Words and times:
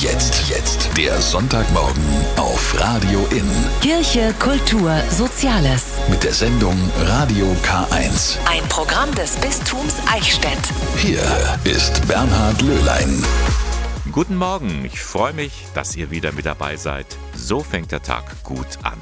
Jetzt, 0.00 0.48
jetzt. 0.48 0.88
Der 0.96 1.20
Sonntagmorgen 1.20 2.02
auf 2.36 2.74
Radio 2.80 3.20
In. 3.32 3.44
Kirche, 3.82 4.34
Kultur, 4.38 4.96
Soziales. 5.10 5.98
Mit 6.08 6.24
der 6.24 6.32
Sendung 6.32 6.74
Radio 7.00 7.54
K1. 7.62 8.38
Ein 8.46 8.66
Programm 8.70 9.14
des 9.14 9.36
Bistums 9.36 9.96
Eichstätt. 10.10 10.58
Hier 10.96 11.20
ist 11.64 12.08
Bernhard 12.08 12.62
Löhlein. 12.62 13.22
Guten 14.10 14.36
Morgen, 14.36 14.86
ich 14.86 15.02
freue 15.02 15.34
mich, 15.34 15.66
dass 15.74 15.94
ihr 15.96 16.10
wieder 16.10 16.32
mit 16.32 16.46
dabei 16.46 16.76
seid. 16.76 17.04
So 17.36 17.60
fängt 17.60 17.92
der 17.92 18.00
Tag 18.00 18.42
gut 18.42 18.78
an. 18.82 18.98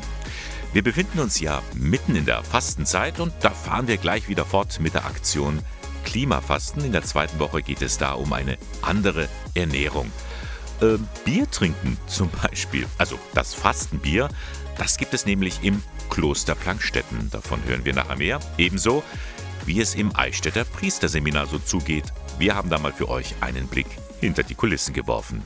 Wir 0.72 0.82
befinden 0.82 1.20
uns 1.20 1.38
ja 1.38 1.62
mitten 1.74 2.16
in 2.16 2.24
der 2.24 2.42
Fastenzeit 2.42 3.20
und 3.20 3.32
da 3.42 3.50
fahren 3.50 3.86
wir 3.86 3.98
gleich 3.98 4.28
wieder 4.28 4.44
fort 4.44 4.80
mit 4.80 4.94
der 4.94 5.06
Aktion 5.06 5.60
Klimafasten. 6.04 6.84
In 6.84 6.90
der 6.90 7.04
zweiten 7.04 7.38
Woche 7.38 7.62
geht 7.62 7.82
es 7.82 7.98
da 7.98 8.14
um 8.14 8.32
eine 8.32 8.58
andere 8.82 9.28
Ernährung. 9.54 10.10
Äh, 10.80 10.98
Bier 11.24 11.50
trinken 11.50 11.98
zum 12.06 12.30
Beispiel, 12.42 12.86
also 12.98 13.18
das 13.34 13.54
Fastenbier, 13.54 14.28
das 14.78 14.96
gibt 14.96 15.12
es 15.12 15.26
nämlich 15.26 15.64
im 15.64 15.82
Kloster 16.08 16.54
Plankstetten. 16.54 17.30
Davon 17.30 17.62
hören 17.64 17.84
wir 17.84 17.94
nachher 17.94 18.16
mehr. 18.16 18.40
Ebenso 18.58 19.02
wie 19.66 19.80
es 19.80 19.94
im 19.94 20.14
Eichstätter 20.16 20.64
Priesterseminar 20.64 21.46
so 21.46 21.58
zugeht. 21.58 22.04
Wir 22.38 22.54
haben 22.54 22.70
da 22.70 22.78
mal 22.78 22.92
für 22.92 23.08
euch 23.08 23.34
einen 23.40 23.66
Blick 23.66 23.86
hinter 24.20 24.42
die 24.42 24.54
Kulissen 24.54 24.94
geworfen. 24.94 25.42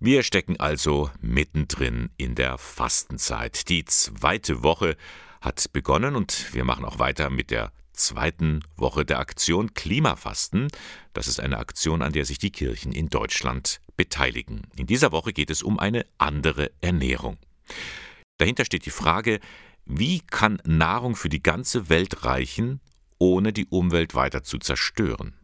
Wir 0.00 0.22
stecken 0.22 0.58
also 0.58 1.10
mittendrin 1.20 2.10
in 2.16 2.34
der 2.34 2.58
Fastenzeit. 2.58 3.68
Die 3.68 3.84
zweite 3.84 4.62
Woche 4.62 4.96
hat 5.40 5.72
begonnen 5.72 6.16
und 6.16 6.52
wir 6.52 6.64
machen 6.64 6.84
auch 6.84 6.98
weiter 6.98 7.30
mit 7.30 7.50
der 7.50 7.72
zweiten 7.94 8.60
Woche 8.76 9.04
der 9.04 9.18
Aktion 9.18 9.74
Klimafasten. 9.74 10.68
Das 11.12 11.28
ist 11.28 11.40
eine 11.40 11.58
Aktion, 11.58 12.02
an 12.02 12.12
der 12.12 12.24
sich 12.24 12.38
die 12.38 12.50
Kirchen 12.50 12.92
in 12.92 13.08
Deutschland 13.08 13.80
beteiligen. 13.96 14.62
In 14.76 14.86
dieser 14.86 15.12
Woche 15.12 15.32
geht 15.32 15.50
es 15.50 15.62
um 15.62 15.78
eine 15.78 16.04
andere 16.18 16.70
Ernährung. 16.80 17.38
Dahinter 18.38 18.64
steht 18.64 18.86
die 18.86 18.90
Frage, 18.90 19.40
wie 19.86 20.20
kann 20.20 20.60
Nahrung 20.64 21.14
für 21.16 21.28
die 21.28 21.42
ganze 21.42 21.88
Welt 21.88 22.24
reichen, 22.24 22.80
ohne 23.18 23.52
die 23.52 23.66
Umwelt 23.66 24.14
weiter 24.14 24.42
zu 24.42 24.58
zerstören? 24.58 25.34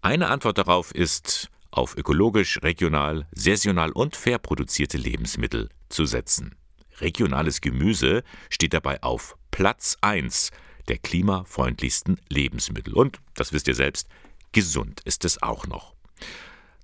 Eine 0.00 0.28
Antwort 0.28 0.58
darauf 0.58 0.94
ist, 0.94 1.50
auf 1.70 1.96
ökologisch, 1.96 2.62
regional, 2.62 3.26
saisonal 3.32 3.92
und 3.92 4.16
fair 4.16 4.38
produzierte 4.38 4.96
Lebensmittel 4.96 5.68
zu 5.88 6.06
setzen. 6.06 6.54
Regionales 7.00 7.60
Gemüse 7.60 8.22
steht 8.48 8.74
dabei 8.74 9.02
auf 9.02 9.36
Platz 9.50 9.96
1 10.00 10.50
der 10.88 10.98
klimafreundlichsten 10.98 12.20
Lebensmittel. 12.28 12.94
Und, 12.94 13.20
das 13.34 13.52
wisst 13.52 13.68
ihr 13.68 13.74
selbst, 13.74 14.08
gesund 14.52 15.00
ist 15.04 15.24
es 15.24 15.42
auch 15.42 15.66
noch. 15.66 15.94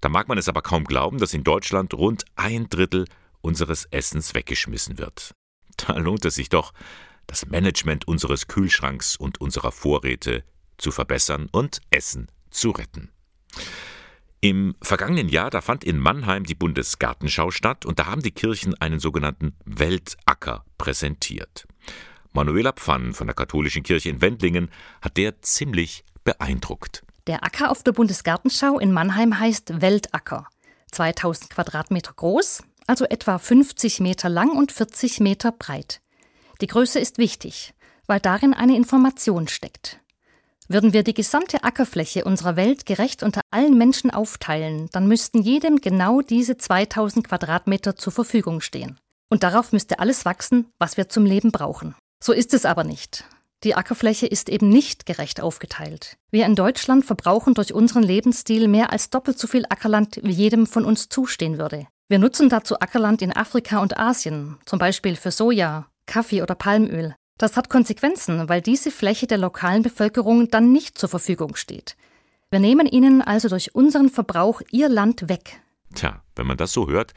Da 0.00 0.08
mag 0.08 0.28
man 0.28 0.38
es 0.38 0.48
aber 0.48 0.62
kaum 0.62 0.84
glauben, 0.84 1.18
dass 1.18 1.34
in 1.34 1.44
Deutschland 1.44 1.94
rund 1.94 2.24
ein 2.36 2.68
Drittel 2.68 3.06
unseres 3.40 3.86
Essens 3.86 4.34
weggeschmissen 4.34 4.98
wird. 4.98 5.34
Da 5.76 5.96
lohnt 5.98 6.24
es 6.24 6.34
sich 6.34 6.48
doch, 6.48 6.72
das 7.26 7.46
Management 7.46 8.06
unseres 8.06 8.48
Kühlschranks 8.48 9.16
und 9.16 9.40
unserer 9.40 9.72
Vorräte 9.72 10.44
zu 10.76 10.90
verbessern 10.90 11.48
und 11.50 11.80
Essen 11.90 12.28
zu 12.50 12.70
retten. 12.70 13.10
Im 14.40 14.76
vergangenen 14.82 15.30
Jahr, 15.30 15.48
da 15.48 15.62
fand 15.62 15.84
in 15.84 15.98
Mannheim 15.98 16.44
die 16.44 16.54
Bundesgartenschau 16.54 17.50
statt 17.50 17.86
und 17.86 17.98
da 17.98 18.06
haben 18.06 18.22
die 18.22 18.30
Kirchen 18.30 18.74
einen 18.74 19.00
sogenannten 19.00 19.56
Weltacker 19.64 20.66
präsentiert. 20.76 21.66
Manuela 22.34 22.72
Pfann 22.72 23.12
von 23.12 23.28
der 23.28 23.34
Katholischen 23.36 23.84
Kirche 23.84 24.10
in 24.10 24.20
Wendlingen 24.20 24.68
hat 25.00 25.16
der 25.16 25.40
ziemlich 25.40 26.04
beeindruckt. 26.24 27.04
Der 27.28 27.44
Acker 27.44 27.70
auf 27.70 27.84
der 27.84 27.92
Bundesgartenschau 27.92 28.80
in 28.80 28.92
Mannheim 28.92 29.38
heißt 29.38 29.80
Weltacker. 29.80 30.48
2000 30.90 31.50
Quadratmeter 31.50 32.12
groß, 32.12 32.64
also 32.88 33.04
etwa 33.04 33.38
50 33.38 34.00
Meter 34.00 34.28
lang 34.28 34.50
und 34.50 34.72
40 34.72 35.20
Meter 35.20 35.52
breit. 35.52 36.00
Die 36.60 36.66
Größe 36.66 36.98
ist 36.98 37.18
wichtig, 37.18 37.72
weil 38.08 38.18
darin 38.18 38.52
eine 38.52 38.76
Information 38.76 39.46
steckt. 39.46 40.00
Würden 40.66 40.92
wir 40.92 41.04
die 41.04 41.14
gesamte 41.14 41.62
Ackerfläche 41.62 42.24
unserer 42.24 42.56
Welt 42.56 42.84
gerecht 42.84 43.22
unter 43.22 43.42
allen 43.52 43.78
Menschen 43.78 44.10
aufteilen, 44.10 44.88
dann 44.90 45.06
müssten 45.06 45.40
jedem 45.40 45.80
genau 45.80 46.20
diese 46.20 46.56
2000 46.56 47.28
Quadratmeter 47.28 47.94
zur 47.94 48.12
Verfügung 48.12 48.60
stehen. 48.60 48.98
Und 49.28 49.44
darauf 49.44 49.72
müsste 49.72 50.00
alles 50.00 50.24
wachsen, 50.24 50.66
was 50.80 50.96
wir 50.96 51.08
zum 51.08 51.26
Leben 51.26 51.52
brauchen. 51.52 51.94
So 52.24 52.32
ist 52.32 52.54
es 52.54 52.64
aber 52.64 52.84
nicht. 52.84 53.24
Die 53.64 53.74
Ackerfläche 53.74 54.26
ist 54.26 54.48
eben 54.48 54.70
nicht 54.70 55.04
gerecht 55.04 55.42
aufgeteilt. 55.42 56.16
Wir 56.30 56.46
in 56.46 56.54
Deutschland 56.54 57.04
verbrauchen 57.04 57.52
durch 57.52 57.74
unseren 57.74 58.02
Lebensstil 58.02 58.66
mehr 58.66 58.92
als 58.92 59.10
doppelt 59.10 59.38
so 59.38 59.46
viel 59.46 59.66
Ackerland, 59.68 60.20
wie 60.22 60.32
jedem 60.32 60.66
von 60.66 60.86
uns 60.86 61.10
zustehen 61.10 61.58
würde. 61.58 61.86
Wir 62.08 62.18
nutzen 62.18 62.48
dazu 62.48 62.80
Ackerland 62.80 63.20
in 63.20 63.36
Afrika 63.36 63.82
und 63.82 63.98
Asien, 63.98 64.56
zum 64.64 64.78
Beispiel 64.78 65.16
für 65.16 65.30
Soja, 65.30 65.90
Kaffee 66.06 66.40
oder 66.40 66.54
Palmöl. 66.54 67.14
Das 67.36 67.58
hat 67.58 67.68
Konsequenzen, 67.68 68.48
weil 68.48 68.62
diese 68.62 68.90
Fläche 68.90 69.26
der 69.26 69.36
lokalen 69.36 69.82
Bevölkerung 69.82 70.48
dann 70.48 70.72
nicht 70.72 70.96
zur 70.96 71.10
Verfügung 71.10 71.56
steht. 71.56 71.94
Wir 72.50 72.58
nehmen 72.58 72.86
ihnen 72.86 73.20
also 73.20 73.50
durch 73.50 73.74
unseren 73.74 74.08
Verbrauch 74.08 74.62
ihr 74.70 74.88
Land 74.88 75.28
weg. 75.28 75.60
Tja, 75.94 76.22
wenn 76.36 76.46
man 76.46 76.56
das 76.56 76.72
so 76.72 76.88
hört, 76.88 77.12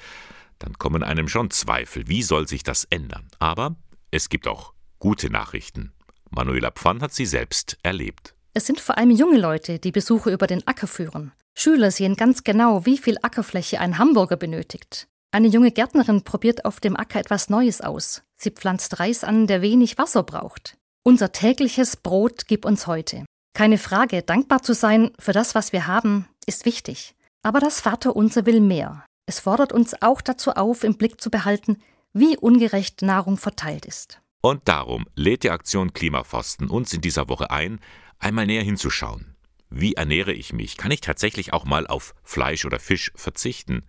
dann 0.60 0.74
kommen 0.78 1.02
einem 1.02 1.30
schon 1.30 1.50
Zweifel, 1.50 2.10
wie 2.10 2.24
soll 2.24 2.50
sich 2.50 2.64
das 2.64 2.84
ändern. 2.90 3.30
Aber 3.40 3.78
es 4.12 4.28
gibt 4.28 4.50
auch 4.50 4.74
Gute 5.00 5.30
Nachrichten. 5.30 5.94
Manuela 6.32 6.72
Pfann 6.72 7.02
hat 7.02 7.14
sie 7.14 7.28
selbst 7.28 7.78
erlebt. 7.84 8.34
Es 8.56 8.66
sind 8.66 8.80
vor 8.80 8.98
allem 8.98 9.12
junge 9.12 9.38
Leute, 9.38 9.78
die 9.78 9.92
Besuche 9.92 10.32
über 10.32 10.48
den 10.48 10.66
Acker 10.66 10.88
führen. 10.88 11.34
Schüler 11.56 11.92
sehen 11.92 12.16
ganz 12.16 12.44
genau, 12.44 12.86
wie 12.88 12.98
viel 12.98 13.18
Ackerfläche 13.22 13.80
ein 13.80 14.00
Hamburger 14.00 14.38
benötigt. 14.38 15.08
Eine 15.32 15.50
junge 15.50 15.72
Gärtnerin 15.72 16.24
probiert 16.24 16.66
auf 16.66 16.80
dem 16.80 16.96
Acker 16.96 17.20
etwas 17.20 17.50
Neues 17.50 17.82
aus. 17.82 18.24
Sie 18.36 18.50
pflanzt 18.50 19.00
Reis 19.00 19.24
an, 19.24 19.46
der 19.46 19.62
wenig 19.62 20.00
Wasser 20.00 20.24
braucht. 20.24 20.78
Unser 21.04 21.32
tägliches 21.32 21.98
Brot 21.98 22.48
gib 22.48 22.66
uns 22.66 22.88
heute. 22.88 23.24
Keine 23.54 23.78
Frage, 23.78 24.24
dankbar 24.24 24.64
zu 24.64 24.74
sein 24.74 25.12
für 25.20 25.32
das, 25.32 25.54
was 25.54 25.74
wir 25.74 25.86
haben, 25.86 26.28
ist 26.48 26.66
wichtig. 26.66 27.16
Aber 27.44 27.60
das 27.60 27.82
Vaterunser 27.82 28.48
will 28.48 28.62
mehr. 28.62 29.06
Es 29.28 29.40
fordert 29.40 29.74
uns 29.74 30.02
auch 30.02 30.22
dazu 30.22 30.54
auf, 30.54 30.84
im 30.84 30.98
Blick 30.98 31.22
zu 31.22 31.30
behalten, 31.30 31.78
wie 32.14 32.36
ungerecht 32.36 33.04
Nahrung 33.04 33.38
verteilt 33.38 33.86
ist. 33.86 34.22
Und 34.48 34.70
darum 34.70 35.06
lädt 35.14 35.44
die 35.44 35.50
Aktion 35.50 35.92
Klimafasten 35.92 36.70
uns 36.70 36.94
in 36.94 37.02
dieser 37.02 37.28
Woche 37.28 37.52
ein, 37.52 37.82
einmal 38.18 38.46
näher 38.46 38.64
hinzuschauen. 38.64 39.36
Wie 39.70 39.96
ernähre 39.96 40.32
ich 40.32 40.54
mich? 40.54 40.78
Kann 40.78 40.90
ich 40.90 41.02
tatsächlich 41.02 41.52
auch 41.52 41.66
mal 41.66 41.86
auf 41.86 42.16
Fleisch 42.24 42.64
oder 42.64 42.80
Fisch 42.80 43.12
verzichten? 43.14 43.84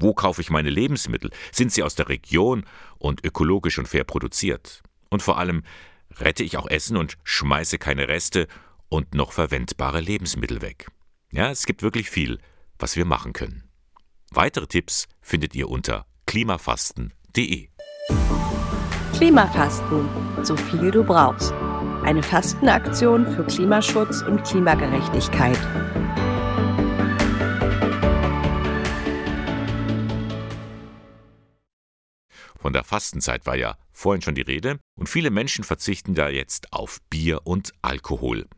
Wo 0.00 0.12
kaufe 0.12 0.40
ich 0.40 0.50
meine 0.50 0.68
Lebensmittel? 0.68 1.30
Sind 1.52 1.70
sie 1.70 1.84
aus 1.84 1.94
der 1.94 2.08
Region 2.08 2.64
und 2.98 3.24
ökologisch 3.24 3.78
und 3.78 3.86
fair 3.86 4.02
produziert? 4.02 4.82
Und 5.10 5.22
vor 5.22 5.38
allem, 5.38 5.62
rette 6.16 6.42
ich 6.42 6.56
auch 6.56 6.66
Essen 6.68 6.96
und 6.96 7.16
schmeiße 7.22 7.78
keine 7.78 8.08
Reste 8.08 8.48
und 8.88 9.14
noch 9.14 9.30
verwendbare 9.30 10.00
Lebensmittel 10.00 10.60
weg? 10.60 10.88
Ja, 11.30 11.52
es 11.52 11.66
gibt 11.66 11.84
wirklich 11.84 12.10
viel, 12.10 12.40
was 12.80 12.96
wir 12.96 13.04
machen 13.04 13.32
können. 13.32 13.70
Weitere 14.32 14.66
Tipps 14.66 15.06
findet 15.20 15.54
ihr 15.54 15.68
unter 15.68 16.04
klimafasten.de. 16.26 17.68
Klimafasten, 19.20 20.08
so 20.42 20.56
viel 20.56 20.90
du 20.90 21.04
brauchst. 21.04 21.52
Eine 22.04 22.22
Fastenaktion 22.22 23.26
für 23.26 23.44
Klimaschutz 23.44 24.22
und 24.22 24.42
Klimagerechtigkeit. 24.44 25.58
Von 32.58 32.72
der 32.72 32.82
Fastenzeit 32.82 33.44
war 33.44 33.56
ja 33.56 33.76
vorhin 33.92 34.22
schon 34.22 34.34
die 34.34 34.40
Rede 34.40 34.78
und 34.98 35.10
viele 35.10 35.30
Menschen 35.30 35.64
verzichten 35.64 36.14
da 36.14 36.30
jetzt 36.30 36.72
auf 36.72 37.02
Bier 37.10 37.42
und 37.44 37.74
Alkohol. 37.82 38.48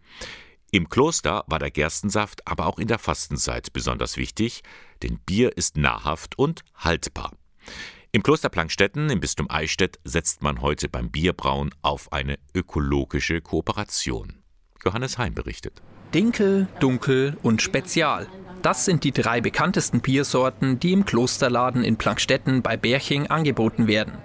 Im 0.71 0.89
Kloster 0.89 1.43
war 1.49 1.59
der 1.59 1.73
Gerstensaft 1.73 2.47
aber 2.47 2.67
auch 2.67 2.79
in 2.79 2.87
der 2.87 3.01
Fastenzeit 3.01 3.73
besonders 3.73 4.17
wichtig, 4.17 4.63
denn 5.03 5.19
Bier 5.27 5.57
ist 5.57 5.77
nahrhaft 5.77 6.39
und 6.39 6.63
haltbar. 6.77 7.33
Im 8.15 8.23
Kloster 8.23 8.51
Plankstetten 8.51 9.09
im 9.09 9.21
Bistum 9.21 9.51
Eichstätt 9.51 9.99
setzt 10.05 10.43
man 10.43 10.61
heute 10.61 10.91
beim 10.91 11.11
Bierbrauen 11.11 11.75
auf 11.81 12.13
eine 12.13 12.39
ökologische 12.55 13.41
Kooperation. 13.41 14.35
Johannes 14.85 15.17
Heim 15.17 15.33
berichtet. 15.33 15.81
Dinkel, 16.13 16.69
Dunkel 16.79 17.39
und 17.43 17.63
Spezial. 17.63 18.29
Das 18.61 18.85
sind 18.85 19.05
die 19.05 19.13
drei 19.13 19.41
bekanntesten 19.41 20.03
Biersorten, 20.03 20.79
die 20.79 20.93
im 20.93 21.07
Klosterladen 21.07 21.85
in 21.85 21.97
Plankstetten 21.97 22.61
bei 22.61 22.77
Berching 22.77 23.29
angeboten 23.29 23.87
werden. 23.87 24.19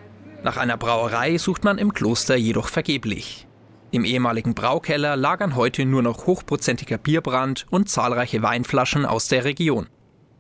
Nach 0.44 0.58
einer 0.58 0.76
Brauerei 0.76 1.38
sucht 1.38 1.64
man 1.64 1.78
im 1.78 1.94
Kloster 1.94 2.36
jedoch 2.36 2.68
vergeblich. 2.68 3.48
Im 3.92 4.04
ehemaligen 4.04 4.54
Braukeller 4.54 5.16
lagern 5.16 5.56
heute 5.56 5.86
nur 5.86 6.02
noch 6.02 6.28
hochprozentiger 6.28 6.98
Bierbrand 6.98 7.66
und 7.70 7.90
zahlreiche 7.90 8.42
Weinflaschen 8.42 9.06
aus 9.06 9.30
der 9.30 9.46
Region. 9.46 9.88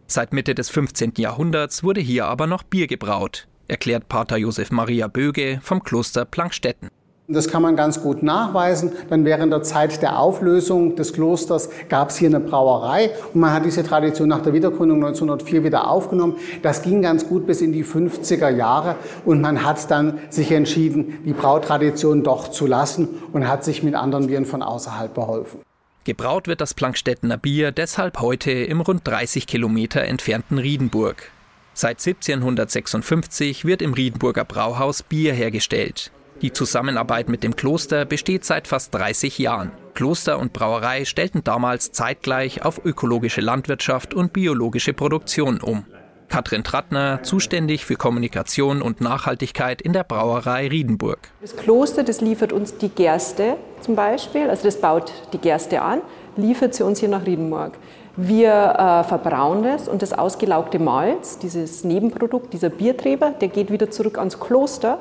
Seit 0.10 0.32
Mitte 0.32 0.56
des 0.56 0.70
15. 0.70 1.16
Jahrhunderts 1.18 1.84
wurde 1.84 2.00
hier 2.00 2.28
aber 2.28 2.48
noch 2.48 2.64
Bier 2.64 2.88
gebraut, 2.88 3.46
erklärt 3.68 4.08
Pater 4.08 4.38
Josef 4.38 4.72
Maria 4.72 5.10
Böge 5.10 5.60
vom 5.62 5.84
Kloster 5.84 6.24
Plankstetten. 6.24 6.88
Das 7.28 7.50
kann 7.50 7.62
man 7.62 7.76
ganz 7.76 8.02
gut 8.02 8.24
nachweisen. 8.24 8.94
Dann 9.10 9.26
während 9.26 9.52
der 9.52 9.62
Zeit 9.64 10.02
der 10.02 10.18
Auflösung 10.18 10.96
des 10.96 11.12
Klosters 11.12 11.70
gab 11.90 12.10
es 12.10 12.16
hier 12.16 12.30
eine 12.30 12.40
Brauerei 12.40 13.12
und 13.34 13.42
man 13.42 13.52
hat 13.52 13.66
diese 13.66 13.84
Tradition 13.84 14.30
nach 14.30 14.42
der 14.42 14.54
Wiedergründung 14.54 15.04
1904 15.04 15.66
wieder 15.66 15.90
aufgenommen. 15.90 16.38
Das 16.62 16.84
ging 16.84 17.02
ganz 17.02 17.28
gut 17.28 17.46
bis 17.46 17.60
in 17.60 17.74
die 17.74 17.84
50er 17.84 18.50
Jahre 18.50 18.96
und 19.26 19.42
man 19.42 19.66
hat 19.66 19.92
dann 19.92 20.20
sich 20.30 20.54
entschieden, 20.54 21.20
die 21.26 21.34
Brautradition 21.34 22.24
doch 22.24 22.48
zu 22.48 22.66
lassen 22.66 23.10
und 23.34 23.46
hat 23.46 23.66
sich 23.66 23.84
mit 23.84 23.94
anderen 23.94 24.28
Bieren 24.28 24.46
von 24.46 24.64
außerhalb 24.64 25.14
beholfen. 25.14 25.67
Gebraut 26.08 26.48
wird 26.48 26.62
das 26.62 26.74
Plankstettener 26.74 27.36
Bier 27.36 27.74
deshalb 27.74 28.22
heute 28.22 28.50
im 28.50 28.80
rund 28.80 29.06
30 29.06 29.46
Kilometer 29.46 30.06
entfernten 30.06 30.58
Riedenburg. 30.58 31.32
Seit 31.74 32.00
1756 32.00 33.66
wird 33.66 33.82
im 33.82 33.92
Riedenburger 33.92 34.46
Brauhaus 34.46 35.04
Bier 35.04 35.34
hergestellt. 35.34 36.14
Die 36.42 36.54
Zusammenarbeit 36.54 37.28
mit 37.28 37.44
dem 37.44 37.58
Kloster 37.58 38.06
besteht 38.06 38.46
seit 38.46 38.70
fast 38.70 38.96
30 38.96 39.38
Jahren. 39.38 39.74
Kloster 39.96 40.40
und 40.40 40.54
Brauerei 40.54 41.04
stellten 41.04 41.44
damals 41.44 41.92
zeitgleich 41.92 42.64
auf 42.64 42.86
ökologische 42.86 43.42
Landwirtschaft 43.42 44.14
und 44.14 44.32
biologische 44.32 44.94
Produktion 44.94 45.60
um. 45.60 45.84
Katrin 46.30 46.64
Trattner, 46.64 47.22
zuständig 47.24 47.86
für 47.86 47.96
Kommunikation 47.96 48.82
und 48.82 49.02
Nachhaltigkeit 49.02 49.82
in 49.82 49.92
der 49.92 50.06
Brauerei 50.06 50.70
Riedenburg. 50.70 51.20
Das 51.42 51.58
Kloster, 51.58 52.04
das 52.06 52.22
liefert 52.22 52.54
uns 52.54 52.78
die 52.78 52.90
Gerste 52.90 53.58
zum 53.82 53.96
Beispiel, 53.96 54.50
also 54.50 54.64
das 54.64 54.80
baut 54.82 55.12
die 55.34 55.38
Gerste 55.38 55.82
an, 55.82 56.02
liefert 56.36 56.74
sie 56.74 56.84
uns 56.84 57.00
hier 57.00 57.10
nach 57.10 57.26
Riedenburg. 57.26 57.74
Wir 58.16 58.52
äh, 58.52 59.04
verbrauen 59.04 59.64
das 59.64 59.88
und 59.88 60.02
das 60.02 60.14
ausgelaugte 60.14 60.80
Malz, 60.80 61.38
dieses 61.38 61.84
Nebenprodukt, 61.84 62.52
dieser 62.52 62.70
Bierträber, 62.70 63.32
der 63.32 63.48
geht 63.48 63.72
wieder 63.72 63.92
zurück 63.92 64.18
ans 64.18 64.40
Kloster 64.40 65.00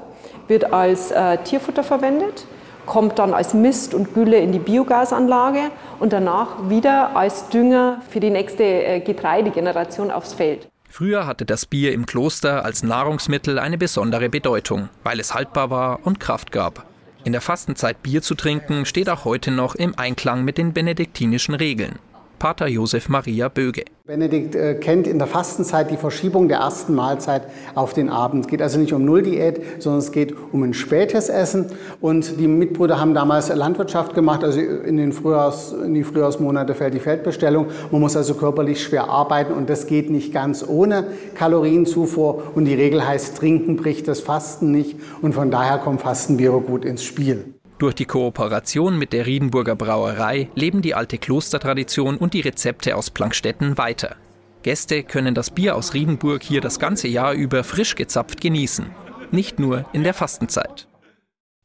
wird 0.49 0.73
als 0.73 1.11
äh, 1.11 1.39
Tierfutter 1.39 1.83
verwendet, 1.83 2.47
kommt 2.85 3.19
dann 3.19 3.35
als 3.35 3.55
Mist 3.55 3.95
und 3.95 4.15
Gülle 4.15 4.39
in 4.39 4.53
die 4.53 4.59
Biogasanlage 4.59 5.71
und 5.99 6.13
danach 6.13 6.69
wieder 6.69 7.17
als 7.17 7.49
Dünger 7.49 8.01
für 8.09 8.21
die 8.21 8.31
nächste 8.31 8.65
äh, 8.65 9.01
Getreidegeneration 9.01 10.11
aufs 10.11 10.35
Feld. 10.35 10.69
Früher 10.89 11.27
hatte 11.27 11.45
das 11.45 11.67
Bier 11.67 11.93
im 11.93 12.07
Kloster 12.07 12.65
als 12.65 12.83
Nahrungsmittel 12.83 13.59
eine 13.59 13.77
besondere 13.77 14.29
Bedeutung, 14.29 14.89
weil 15.03 15.21
es 15.21 15.35
haltbar 15.35 15.69
war 15.71 16.01
und 16.05 16.21
Kraft 16.21 16.53
gab. 16.53 16.85
In 17.27 17.33
der 17.33 17.41
Fastenzeit 17.41 18.05
Bier 18.05 18.23
zu 18.23 18.37
trinken 18.37 18.87
steht 18.87 19.09
auch 19.11 19.25
heute 19.25 19.51
noch 19.51 19.75
im 19.75 19.99
Einklang 19.99 20.45
mit 20.45 20.59
den 20.59 20.73
benediktinischen 20.73 21.57
Regeln. 21.57 21.99
Pater 22.39 22.69
Josef 22.69 23.09
Maria 23.09 23.49
Böge. 23.49 23.85
Benedikt 24.07 24.55
äh, 24.55 24.75
kennt 24.75 25.09
in 25.09 25.19
der 25.19 25.27
Fastenzeit 25.27 25.91
die 25.91 25.97
Verschiebung 25.97 26.47
der 26.47 26.59
ersten 26.59 26.95
Mahlzeit 26.95 27.43
auf 27.75 27.93
den 27.93 28.09
Abend. 28.09 28.45
Es 28.45 28.51
geht 28.51 28.63
also 28.63 28.79
nicht 28.79 28.93
um 28.93 29.05
Nulldiät, 29.05 29.83
sondern 29.83 29.99
es 29.99 30.13
geht 30.13 30.33
um 30.53 30.63
ein 30.63 30.75
spätes 30.75 31.29
Essen. 31.29 31.67
Und 32.01 32.39
die 32.39 32.47
Mitbrüder 32.47 33.01
haben 33.01 33.15
damals 33.15 33.49
Landwirtschaft 33.49 34.15
gemacht, 34.15 34.45
also 34.45 34.61
in, 34.61 34.97
den 34.97 35.13
Frühjahrs, 35.13 35.73
in 35.73 35.95
die 35.95 36.05
Frühjahrsmonate 36.05 36.75
fällt 36.75 36.95
die 36.95 37.01
Feldbestellung. 37.01 37.67
Man 37.91 38.01
muss 38.01 38.17
also 38.17 38.35
körperlich 38.35 38.81
schwer 38.81 39.09
arbeiten 39.09 39.53
und 39.53 39.69
das 39.69 39.89
geht 39.89 40.09
nicht 40.09 40.33
ganz 40.33 40.65
ohne 40.67 41.09
Kalorienzufuhr. 41.35 42.53
Und 42.55 42.67
die 42.67 42.75
Regel 42.75 43.07
heißt, 43.07 43.37
trinken 43.37 43.75
bricht 43.75 44.07
das 44.07 44.21
Fasten 44.21 44.71
nicht. 44.71 45.01
Und 45.21 45.35
von 45.35 45.51
daher 45.51 45.79
kommt 45.79 46.03
Fastenbiere 46.03 46.61
gut 46.61 46.85
ins 46.85 47.03
Spiel. 47.03 47.56
Durch 47.79 47.95
die 47.95 48.07
Kooperation 48.07 48.99
mit 48.99 49.13
der 49.13 49.27
Riedenburger 49.27 49.77
Brauerei 49.77 50.49
leben 50.55 50.81
die 50.81 50.95
alte 50.95 51.19
Klostertradition 51.19 52.17
und 52.17 52.33
die 52.33 52.41
Rezepte 52.41 52.97
aus 52.97 53.11
Plankstetten 53.11 53.77
weiter. 53.77 54.17
Gäste 54.63 55.03
können 55.05 55.35
das 55.35 55.51
Bier 55.51 55.77
aus 55.77 55.93
Riedenburg 55.93 56.43
hier 56.43 56.63
das 56.63 56.79
ganze 56.79 57.07
Jahr 57.07 57.35
über 57.35 57.65
frisch 57.65 57.95
gezapft 57.95 58.41
genießen, 58.41 58.87
nicht 59.31 59.59
nur 59.59 59.85
in 59.93 60.05
der 60.05 60.15
Fastenzeit. 60.15 60.89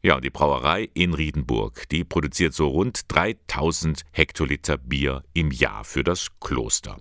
Ja, 0.04 0.20
die 0.20 0.30
Brauerei 0.30 0.90
in 0.94 1.14
Riedenburg, 1.14 1.88
die 1.90 2.04
produziert 2.04 2.54
so 2.54 2.68
rund 2.68 3.04
3000 3.08 4.02
Hektoliter 4.12 4.78
Bier 4.78 5.24
im 5.34 5.52
Jahr 5.52 5.86
für 5.86 6.04
das 6.04 6.28
Kloster. 6.42 6.98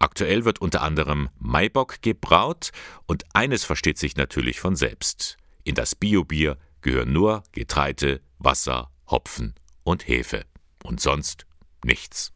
Aktuell 0.00 0.44
wird 0.44 0.60
unter 0.60 0.82
anderem 0.82 1.30
Maibock 1.38 2.02
gebraut 2.02 2.72
und 3.06 3.24
eines 3.32 3.64
versteht 3.64 3.98
sich 3.98 4.16
natürlich 4.16 4.60
von 4.60 4.76
selbst. 4.76 5.38
In 5.64 5.74
das 5.74 5.94
Biobier 5.94 6.58
gehören 6.82 7.12
nur 7.12 7.42
Getreide, 7.52 8.20
Wasser, 8.38 8.90
Hopfen 9.10 9.54
und 9.84 10.06
Hefe. 10.06 10.44
Und 10.84 11.00
sonst 11.00 11.46
nichts. 11.84 12.32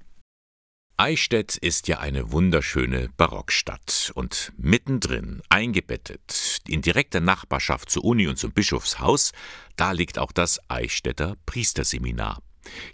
Eichstätt 0.96 1.56
ist 1.56 1.88
ja 1.88 1.98
eine 1.98 2.32
wunderschöne 2.32 3.08
Barockstadt 3.16 4.12
und 4.14 4.52
mittendrin, 4.56 5.42
eingebettet, 5.48 6.60
in 6.68 6.82
direkter 6.82 7.20
Nachbarschaft 7.20 7.90
zur 7.90 8.04
Uni 8.04 8.28
und 8.28 8.36
zum 8.36 8.52
Bischofshaus, 8.52 9.32
da 9.76 9.92
liegt 9.92 10.18
auch 10.18 10.32
das 10.32 10.60
Eichstätter 10.70 11.36
Priesterseminar. 11.46 12.40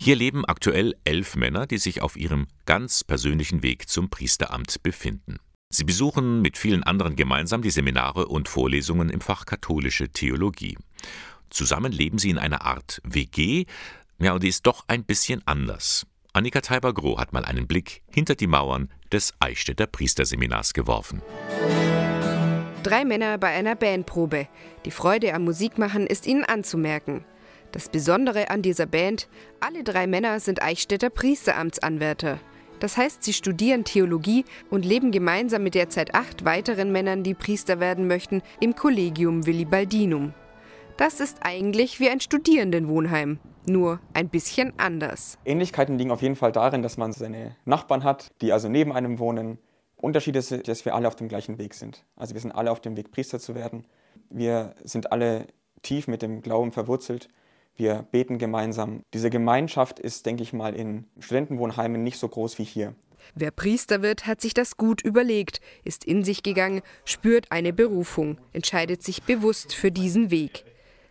Hier 0.01 0.17
leben 0.17 0.45
aktuell 0.47 0.95
elf 1.05 1.37
Männer, 1.37 1.67
die 1.67 1.79
sich 1.79 2.01
auf 2.01 2.17
ihrem 2.17 2.47
ganz 2.65 3.05
persönlichen 3.05 3.63
Weg 3.63 3.89
zum 3.89 4.09
Priesteramt 4.09 4.83
befinden. 4.83 5.39
Sie 5.71 5.85
besuchen 5.85 6.41
mit 6.41 6.57
vielen 6.57 6.83
anderen 6.83 7.15
gemeinsam 7.15 7.61
die 7.61 7.71
Seminare 7.71 8.29
und 8.29 8.49
Vorlesungen 8.49 9.11
im 9.11 9.21
Fach 9.21 9.45
katholische 9.45 10.09
Theologie. 10.09 10.79
Zusammen 11.51 11.93
leben 11.93 12.19
sie 12.19 12.31
in 12.31 12.39
einer 12.39 12.63
Art 12.63 13.01
WG, 13.05 13.67
ja, 14.21 14.33
und 14.33 14.43
die 14.43 14.49
ist 14.49 14.67
doch 14.67 14.85
ein 14.89 15.05
bisschen 15.05 15.43
anders. 15.47 16.05
Annika 16.33 16.61
Teiber-Groh 16.61 17.19
hat 17.19 17.33
mal 17.33 17.45
einen 17.45 17.67
Blick 17.67 18.03
hinter 18.11 18.35
die 18.35 18.47
Mauern 18.47 18.89
des 19.13 19.33
Eichstätter 19.41 19.87
Priesterseminars 19.87 20.73
geworfen. 20.73 21.23
Drei 22.83 23.05
Männer 23.05 23.39
bei 23.39 23.49
einer 23.49 23.75
Bandprobe. 23.75 24.49
Die 24.85 24.91
Freude 24.91 25.35
am 25.35 25.45
Musikmachen 25.45 26.07
ist 26.07 26.27
ihnen 26.27 26.45
anzumerken. 26.45 27.25
Das 27.73 27.89
Besondere 27.89 28.51
an 28.51 28.63
dieser 28.63 28.87
Band, 28.87 29.29
alle 29.61 29.85
drei 29.85 30.07
Männer 30.07 30.41
sind 30.41 30.63
Eichstätter 30.63 31.11
Priesteramtsanwärter. 31.11 32.41
Das 32.81 32.97
heißt, 32.97 33.25
sie 33.25 33.33
studieren 33.33 33.85
Theologie 33.85 34.45
und 34.71 34.85
leben 34.85 35.11
gemeinsam 35.11 35.65
mit 35.65 35.75
derzeit 35.75 36.15
acht 36.15 36.45
weiteren 36.45 36.93
Männern, 36.93 37.25
die 37.25 37.35
Priester 37.35 37.81
werden 37.81 38.07
möchten, 38.07 38.43
im 38.61 38.75
Collegium 38.75 39.47
Willibaldinum. 39.47 40.33
Das 40.99 41.21
ist 41.21 41.39
eigentlich 41.43 42.01
wie 42.01 42.11
ein 42.11 42.19
Studierendenwohnheim, 42.19 43.39
nur 43.69 44.01
ein 44.15 44.29
bisschen 44.29 44.73
anders. 44.81 45.39
Ähnlichkeiten 45.45 45.97
liegen 45.97 46.11
auf 46.11 46.23
jeden 46.23 46.35
Fall 46.35 46.51
darin, 46.51 46.83
dass 46.83 46.97
man 46.97 47.13
seine 47.13 47.55
Nachbarn 47.65 48.03
hat, 48.03 48.33
die 48.41 48.53
also 48.53 48.69
neben 48.69 48.93
einem 48.93 49.21
wohnen. 49.21 49.59
Unterschied 49.95 50.35
ist, 50.35 50.67
dass 50.67 50.85
wir 50.85 50.97
alle 50.97 51.07
auf 51.07 51.15
dem 51.15 51.29
gleichen 51.29 51.57
Weg 51.57 51.75
sind. 51.75 52.05
Also 52.17 52.35
wir 52.35 52.41
sind 52.41 52.51
alle 52.51 52.73
auf 52.73 52.81
dem 52.81 52.97
Weg, 52.97 53.13
Priester 53.13 53.39
zu 53.39 53.55
werden. 53.55 53.87
Wir 54.29 54.75
sind 54.83 55.13
alle 55.13 55.47
tief 55.83 56.09
mit 56.09 56.21
dem 56.21 56.43
Glauben 56.43 56.73
verwurzelt. 56.73 57.29
Wir 57.77 58.05
beten 58.11 58.39
gemeinsam. 58.39 59.05
Diese 59.15 59.31
Gemeinschaft 59.31 60.01
ist, 60.01 60.27
denke 60.27 60.43
ich 60.43 60.53
mal, 60.53 60.75
in 60.75 61.05
Studentenwohnheimen 61.21 62.03
nicht 62.03 62.19
so 62.19 62.27
groß 62.27 62.59
wie 62.59 62.65
hier. 62.65 62.97
Wer 63.37 63.53
Priester 63.53 64.03
wird, 64.03 64.27
hat 64.27 64.41
sich 64.41 64.53
das 64.53 64.77
gut 64.77 65.01
überlegt, 65.01 65.61
ist 65.85 66.05
in 66.05 66.25
sich 66.25 66.43
gegangen, 66.43 66.83
spürt 67.05 67.53
eine 67.53 67.73
Berufung, 67.73 68.41
entscheidet 68.53 69.05
sich 69.05 69.23
bewusst 69.23 69.75
für 69.75 69.93
diesen 69.93 70.33
Weg. 70.33 70.65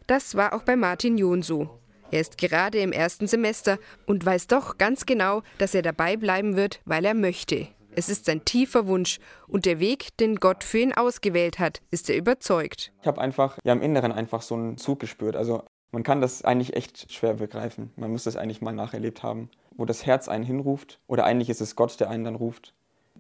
Das 0.08 0.36
war 0.36 0.54
auch 0.54 0.64
bei 0.64 0.78
Martin 0.78 1.18
John 1.18 1.42
so. 1.42 1.70
Er 2.12 2.22
ist 2.22 2.38
gerade 2.38 2.78
im 2.78 2.94
ersten 2.94 3.28
Semester 3.28 3.78
und 4.06 4.26
weiß 4.26 4.48
doch 4.48 4.78
ganz 4.78 5.06
genau, 5.06 5.42
dass 5.58 5.76
er 5.76 5.82
dabei 5.82 6.16
bleiben 6.16 6.56
wird, 6.56 6.80
weil 6.86 7.04
er 7.04 7.14
möchte. 7.14 7.68
Es 7.94 8.08
ist 8.08 8.24
sein 8.24 8.46
tiefer 8.46 8.88
Wunsch 8.88 9.20
und 9.50 9.66
der 9.66 9.82
Weg, 9.82 10.16
den 10.18 10.38
Gott 10.38 10.64
für 10.64 10.78
ihn 10.78 10.94
ausgewählt 10.94 11.60
hat, 11.60 11.82
ist 11.92 12.10
er 12.10 12.16
überzeugt. 12.16 12.94
Ich 13.02 13.08
habe 13.08 13.20
einfach 13.20 13.58
ja 13.66 13.74
im 13.74 13.82
Inneren 13.82 14.14
einfach 14.14 14.42
so 14.42 14.56
einen 14.56 14.78
Zug 14.78 15.02
gespürt. 15.02 15.36
Also 15.36 15.64
man 15.92 16.04
kann 16.04 16.22
das 16.22 16.42
eigentlich 16.46 16.78
echt 16.78 17.12
schwer 17.12 17.34
begreifen. 17.34 17.92
Man 17.98 18.12
muss 18.12 18.24
das 18.24 18.38
eigentlich 18.38 18.62
mal 18.62 18.72
nacherlebt 18.72 19.24
haben, 19.24 19.50
wo 19.76 19.84
das 19.84 20.06
Herz 20.06 20.30
einen 20.30 20.46
hinruft 20.46 21.02
oder 21.08 21.26
eigentlich 21.26 21.50
ist 21.50 21.60
es 21.60 21.76
Gott, 21.76 22.00
der 22.00 22.10
einen 22.10 22.24
dann 22.24 22.36
ruft. 22.36 22.74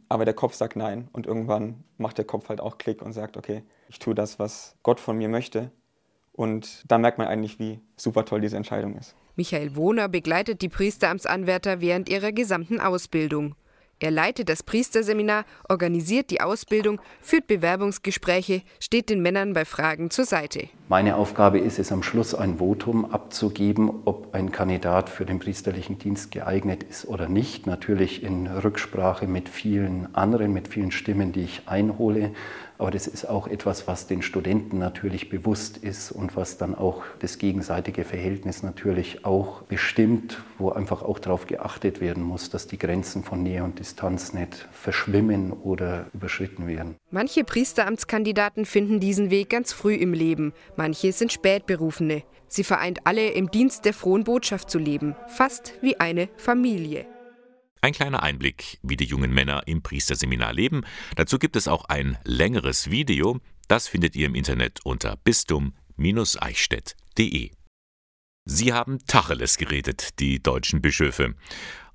Aber 0.07 0.23
der 0.23 0.35
Kopf 0.35 0.53
sagt 0.53 0.77
nein 0.77 1.09
und 1.11 1.27
irgendwann 1.27 1.83
macht 1.97 2.17
der 2.17 2.25
Kopf 2.25 2.47
halt 2.47 2.61
auch 2.61 2.77
Klick 2.77 3.01
und 3.01 3.11
sagt, 3.11 3.35
okay, 3.35 3.63
ich 3.89 3.99
tue 3.99 4.15
das, 4.15 4.39
was 4.39 4.77
Gott 4.83 5.01
von 5.01 5.17
mir 5.17 5.27
möchte 5.27 5.69
und 6.37 6.83
da 6.87 6.97
merkt 6.97 7.17
man 7.17 7.27
eigentlich, 7.27 7.59
wie 7.59 7.81
super 7.97 8.23
toll 8.23 8.39
diese 8.39 8.55
Entscheidung 8.55 8.95
ist. 8.95 9.15
Michael 9.35 9.75
Wohner 9.75 10.07
begleitet 10.07 10.61
die 10.61 10.69
Priesteramtsanwärter 10.69 11.81
während 11.81 12.09
ihrer 12.09 12.31
gesamten 12.31 12.79
Ausbildung. 12.79 13.55
Er 13.99 14.11
leitet 14.11 14.47
das 14.47 14.61
Priesterseminar, 14.61 15.43
organisiert 15.67 16.29
die 16.29 16.39
Ausbildung, 16.39 17.01
führt 17.19 17.47
Bewerbungsgespräche, 17.47 18.61
steht 18.79 19.09
den 19.09 19.23
Männern 19.23 19.53
bei 19.53 19.65
Fragen 19.65 20.11
zur 20.11 20.25
Seite. 20.25 20.69
Meine 20.87 21.15
Aufgabe 21.15 21.57
ist 21.57 21.79
es, 21.79 21.91
am 21.91 22.03
Schluss 22.03 22.35
ein 22.35 22.59
Votum 22.59 23.05
abzugeben, 23.05 23.89
ob 24.05 24.35
ein 24.35 24.51
Kandidat 24.51 25.09
für 25.09 25.25
den 25.25 25.39
priesterlichen 25.39 25.97
Dienst 25.97 26.29
geeignet 26.29 26.83
ist 26.83 27.07
oder 27.07 27.27
nicht. 27.27 27.65
Natürlich 27.65 28.21
in 28.21 28.45
Rücksprache 28.45 29.25
mit 29.25 29.49
vielen 29.49 30.13
anderen, 30.13 30.53
mit 30.53 30.67
vielen 30.67 30.91
Stimmen, 30.91 31.31
die 31.31 31.45
ich 31.45 31.63
einhole. 31.65 32.33
Aber 32.77 32.91
das 32.91 33.07
ist 33.07 33.25
auch 33.25 33.47
etwas, 33.47 33.87
was 33.87 34.07
den 34.07 34.21
Studenten 34.21 34.77
natürlich 34.77 35.29
bewusst 35.29 35.77
ist 35.77 36.11
und 36.11 36.35
was 36.35 36.57
dann 36.57 36.75
auch 36.75 37.03
das 37.19 37.37
gegenseitige 37.39 38.03
Verhältnis 38.03 38.61
natürlich 38.61 39.25
auch 39.25 39.63
bestimmt, 39.63 40.43
wo 40.57 40.69
einfach 40.69 41.01
auch 41.01 41.19
darauf 41.19 41.47
geachtet 41.47 42.01
werden 42.01 42.23
muss, 42.23 42.49
dass 42.49 42.67
die 42.67 42.77
Grenzen 42.77 43.23
von 43.23 43.41
Nähe 43.41 43.63
und 43.63 43.79
Distanz 43.79 44.33
nicht 44.33 44.67
verschwimmen 44.71 45.51
oder 45.51 46.05
überschritten 46.13 46.67
werden. 46.67 46.95
Manche 47.09 47.43
Priesteramtskandidaten 47.43 48.65
finden 48.65 48.99
diesen 48.99 49.31
Weg 49.31 49.49
ganz 49.49 49.73
früh 49.73 49.95
im 49.95 50.13
Leben, 50.13 50.53
manche 50.75 51.11
sind 51.11 51.31
Spätberufene. 51.31 52.23
Sie 52.47 52.63
vereint 52.63 52.99
alle 53.05 53.31
im 53.31 53.51
Dienst 53.51 53.85
der 53.85 53.93
frohen 53.93 54.23
Botschaft 54.23 54.69
zu 54.69 54.79
leben, 54.79 55.15
fast 55.27 55.73
wie 55.81 55.99
eine 55.99 56.29
Familie. 56.37 57.05
Ein 57.87 57.93
kleiner 57.93 58.21
Einblick, 58.21 58.79
wie 58.83 58.97
die 58.97 59.05
jungen 59.05 59.33
Männer 59.33 59.63
im 59.65 59.81
Priesterseminar 59.81 60.51
leben. 60.51 60.81
Dazu 61.15 61.39
gibt 61.39 61.55
es 61.55 61.69
auch 61.69 61.85
ein 61.85 62.17
längeres 62.25 62.91
Video. 62.91 63.39
Das 63.69 63.87
findet 63.87 64.13
ihr 64.17 64.27
im 64.27 64.35
Internet 64.35 64.81
unter 64.83 65.15
bistum-eichstätt.de. 65.15 67.51
Sie 68.43 68.73
haben 68.73 68.99
Tacheles 69.07 69.55
geredet, 69.55 70.19
die 70.19 70.43
deutschen 70.43 70.81
Bischöfe. 70.81 71.35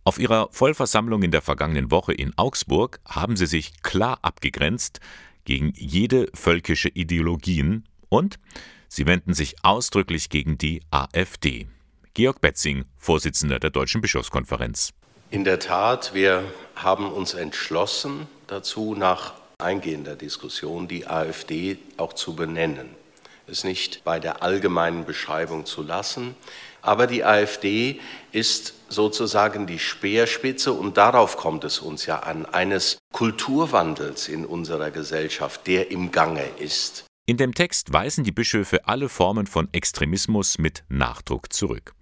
Auf 0.03 0.19
ihrer 0.19 0.49
Vollversammlung 0.51 1.25
in 1.25 1.31
der 1.31 1.43
vergangenen 1.43 1.91
Woche 1.91 2.15
in 2.15 2.33
Augsburg 2.39 2.99
haben 3.07 3.37
sie 3.37 3.45
sich 3.45 3.83
klar 3.83 4.19
abgegrenzt 4.23 5.01
gegen 5.45 5.75
jede 5.77 6.31
völkische 6.33 6.89
Ideologien 6.89 7.87
und 8.09 8.39
sie 8.89 9.05
wenden 9.05 9.35
sich 9.35 9.63
ausdrücklich 9.63 10.31
gegen 10.31 10.57
die 10.57 10.81
AfD. 10.91 11.67
Georg 12.15 12.41
Betzing, 12.41 12.87
Vorsitzender 12.97 13.59
der 13.59 13.69
Deutschen 13.69 14.01
Bischofskonferenz. 14.01 14.95
In 15.33 15.43
der 15.43 15.59
Tat, 15.59 16.15
wir 16.15 16.45
haben 16.77 17.13
uns 17.13 17.35
entschlossen 17.35 18.29
dazu, 18.47 18.95
nach 18.95 19.35
eingehender 19.59 20.15
Diskussion 20.15 20.87
die 20.87 21.09
AfD 21.09 21.79
auch 21.97 22.13
zu 22.13 22.37
benennen 22.37 22.95
es 23.53 23.65
nicht 23.65 24.03
bei 24.05 24.19
der 24.19 24.43
allgemeinen 24.43 25.05
Beschreibung 25.05 25.67
zu 25.67 25.83
lassen. 25.83 26.35
Aber 26.81 27.07
die 27.07 27.25
AfD 27.25 28.01
ist 28.33 28.75
sozusagen 28.89 29.67
die 29.67 29.79
Speerspitze 29.79 30.73
und 30.73 30.97
darauf 30.97 31.37
kommt 31.37 31.63
es 31.65 31.79
uns 31.79 32.07
ja 32.07 32.21
an, 32.21 32.47
eines 32.47 32.99
Kulturwandels 33.13 34.29
in 34.29 34.45
unserer 34.45 34.91
Gesellschaft, 34.91 35.67
der 35.67 35.91
im 35.91 36.11
Gange 36.11 36.45
ist. 36.59 37.05
In 37.25 37.37
dem 37.37 37.55
Text 37.55 37.93
weisen 37.93 38.25
die 38.25 38.33
Bischöfe 38.33 38.89
alle 38.89 39.09
Formen 39.09 39.47
von 39.47 39.69
Extremismus 39.73 40.59
mit 40.59 40.83
Nachdruck 40.89 41.53
zurück. 41.53 41.95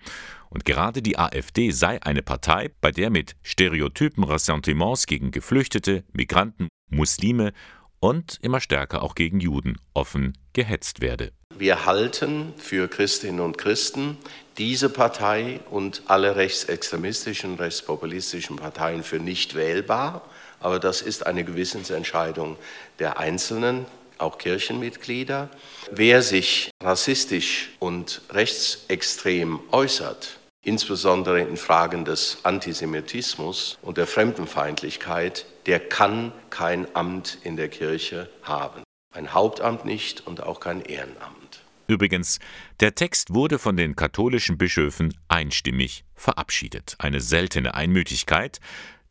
Und 0.51 0.65
gerade 0.65 1.01
die 1.01 1.17
AfD 1.17 1.71
sei 1.71 2.03
eine 2.03 2.23
Partei, 2.23 2.71
bei 2.81 2.91
der 2.91 3.11
mit 3.11 3.37
Stereotypen 3.43 4.25
Ressentiments 4.25 5.07
gegen 5.07 5.31
Geflüchtete, 5.31 6.05
Migranten, 6.13 6.69
Muslime 6.91 7.53
und 8.01 8.39
immer 8.43 8.61
stärker 8.61 9.03
auch 9.03 9.15
gegen 9.15 9.39
Juden 9.41 9.79
offen 9.95 10.37
gehetzt 10.53 11.01
werde. 11.01 11.33
Wir 11.57 11.87
halten 11.87 12.55
für 12.57 12.89
Christinnen 12.89 13.41
und 13.41 13.59
Christen 13.59 14.17
diese 14.59 14.89
Partei 14.89 15.61
und 15.71 16.03
alle 16.07 16.35
rechtsextremistischen, 16.35 17.57
rechtspopulistischen 17.57 18.57
Parteien 18.57 19.05
für 19.05 19.19
nicht 19.19 19.55
wählbar. 19.55 20.29
Aber 20.59 20.79
das 20.79 21.01
ist 21.01 21.27
eine 21.27 21.45
Gewissensentscheidung 21.45 22.57
der 22.99 23.19
Einzelnen, 23.19 23.87
auch 24.19 24.39
Kirchenmitglieder. 24.39 25.49
Wer 25.93 26.23
sich 26.23 26.71
rassistisch 26.83 27.71
und 27.79 28.23
rechtsextrem 28.31 29.61
äußert, 29.71 30.40
insbesondere 30.63 31.41
in 31.41 31.57
Fragen 31.57 32.05
des 32.05 32.39
Antisemitismus 32.43 33.79
und 33.83 33.97
der 33.97 34.07
Fremdenfeindlichkeit, 34.07 35.47
der 35.67 35.81
kann 35.81 36.33
kein 36.51 36.95
Amt 36.95 37.39
in 37.43 37.57
der 37.57 37.69
Kirche 37.69 38.29
haben. 38.43 38.83
Ein 39.15 39.33
Hauptamt 39.35 39.85
nicht 39.85 40.27
und 40.27 40.43
auch 40.43 40.61
kein 40.61 40.83
Ehrenamt. 40.83 41.65
Übrigens, 41.89 42.39
der 42.79 42.95
Text 42.95 43.35
wurde 43.35 43.59
von 43.59 43.77
den 43.77 43.97
katholischen 43.97 44.57
Bischöfen 44.59 45.13
einstimmig 45.27 46.05
verabschiedet. 46.15 46.95
Eine 46.99 47.21
seltene 47.21 47.75
Einmütigkeit, 47.75 48.61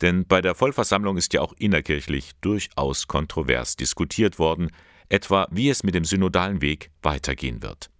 denn 0.00 0.26
bei 0.26 0.40
der 0.40 0.54
Vollversammlung 0.54 1.18
ist 1.18 1.34
ja 1.34 1.42
auch 1.42 1.52
innerkirchlich 1.58 2.30
durchaus 2.40 3.06
kontrovers 3.06 3.76
diskutiert 3.76 4.38
worden, 4.38 4.70
etwa 5.10 5.46
wie 5.50 5.68
es 5.68 5.82
mit 5.82 5.94
dem 5.94 6.06
synodalen 6.06 6.62
Weg 6.62 6.90
weitergehen 7.02 7.62
wird. 7.62 7.90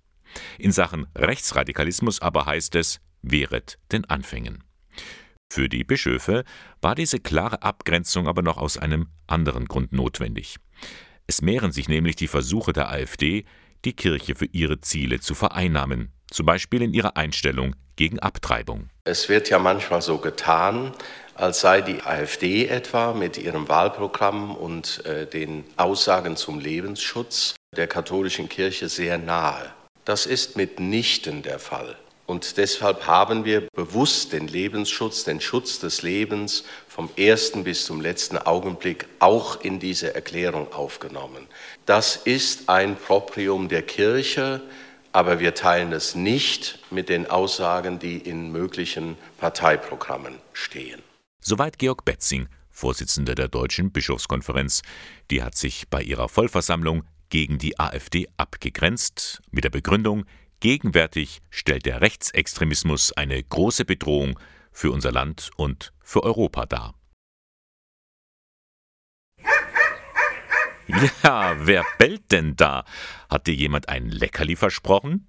In 0.58 0.72
Sachen 0.72 1.06
Rechtsradikalismus 1.14 2.22
aber 2.22 2.46
heißt 2.46 2.74
es, 2.76 3.00
wehret 3.22 3.78
den 3.92 4.04
Anfängen. 4.06 4.64
Für 5.52 5.68
die 5.68 5.84
Bischöfe 5.84 6.44
war 6.80 6.94
diese 6.94 7.18
klare 7.18 7.62
Abgrenzung 7.62 8.28
aber 8.28 8.42
noch 8.42 8.56
aus 8.56 8.78
einem 8.78 9.08
anderen 9.26 9.66
Grund 9.66 9.92
notwendig. 9.92 10.56
Es 11.26 11.42
mehren 11.42 11.72
sich 11.72 11.88
nämlich 11.88 12.16
die 12.16 12.28
Versuche 12.28 12.72
der 12.72 12.90
AfD, 12.90 13.44
die 13.84 13.92
Kirche 13.92 14.34
für 14.34 14.46
ihre 14.46 14.80
Ziele 14.80 15.20
zu 15.20 15.34
vereinnahmen, 15.34 16.12
zum 16.30 16.46
Beispiel 16.46 16.82
in 16.82 16.92
ihrer 16.92 17.16
Einstellung 17.16 17.74
gegen 17.96 18.18
Abtreibung. 18.18 18.90
Es 19.04 19.28
wird 19.28 19.50
ja 19.50 19.58
manchmal 19.58 20.02
so 20.02 20.18
getan, 20.18 20.92
als 21.34 21.60
sei 21.60 21.80
die 21.80 22.02
AfD 22.02 22.66
etwa 22.66 23.12
mit 23.12 23.38
ihrem 23.38 23.68
Wahlprogramm 23.68 24.54
und 24.54 25.04
äh, 25.06 25.26
den 25.26 25.64
Aussagen 25.76 26.36
zum 26.36 26.60
Lebensschutz 26.60 27.54
der 27.76 27.86
katholischen 27.86 28.48
Kirche 28.48 28.88
sehr 28.88 29.18
nahe. 29.18 29.72
Das 30.04 30.26
ist 30.26 30.56
mitnichten 30.56 31.42
der 31.42 31.58
Fall. 31.58 31.96
Und 32.30 32.58
deshalb 32.58 33.08
haben 33.08 33.44
wir 33.44 33.66
bewusst 33.74 34.32
den 34.32 34.46
Lebensschutz, 34.46 35.24
den 35.24 35.40
Schutz 35.40 35.80
des 35.80 36.02
Lebens 36.02 36.62
vom 36.86 37.10
ersten 37.16 37.64
bis 37.64 37.84
zum 37.84 38.00
letzten 38.00 38.38
Augenblick 38.38 39.08
auch 39.18 39.60
in 39.62 39.80
diese 39.80 40.14
Erklärung 40.14 40.72
aufgenommen. 40.72 41.48
Das 41.86 42.14
ist 42.14 42.68
ein 42.68 42.94
Proprium 42.94 43.68
der 43.68 43.82
Kirche, 43.82 44.62
aber 45.10 45.40
wir 45.40 45.54
teilen 45.54 45.92
es 45.92 46.14
nicht 46.14 46.78
mit 46.92 47.08
den 47.08 47.28
Aussagen, 47.28 47.98
die 47.98 48.18
in 48.18 48.52
möglichen 48.52 49.16
Parteiprogrammen 49.38 50.38
stehen. 50.52 51.02
Soweit 51.40 51.80
Georg 51.80 52.04
Betzing, 52.04 52.46
Vorsitzender 52.70 53.34
der 53.34 53.48
Deutschen 53.48 53.90
Bischofskonferenz. 53.90 54.82
Die 55.32 55.42
hat 55.42 55.56
sich 55.56 55.88
bei 55.88 56.00
ihrer 56.00 56.28
Vollversammlung 56.28 57.02
gegen 57.28 57.58
die 57.58 57.80
AfD 57.80 58.28
abgegrenzt, 58.36 59.40
mit 59.50 59.64
der 59.64 59.70
Begründung, 59.70 60.26
Gegenwärtig 60.60 61.40
stellt 61.48 61.86
der 61.86 62.02
Rechtsextremismus 62.02 63.12
eine 63.12 63.42
große 63.42 63.86
Bedrohung 63.86 64.38
für 64.70 64.92
unser 64.92 65.10
Land 65.10 65.50
und 65.56 65.94
für 66.02 66.22
Europa 66.22 66.66
dar. 66.66 66.94
Ja, 71.22 71.54
wer 71.64 71.86
bellt 71.98 72.32
denn 72.32 72.56
da? 72.56 72.84
Hat 73.28 73.46
dir 73.46 73.54
jemand 73.54 73.88
ein 73.88 74.08
Leckerli 74.08 74.56
versprochen? 74.56 75.28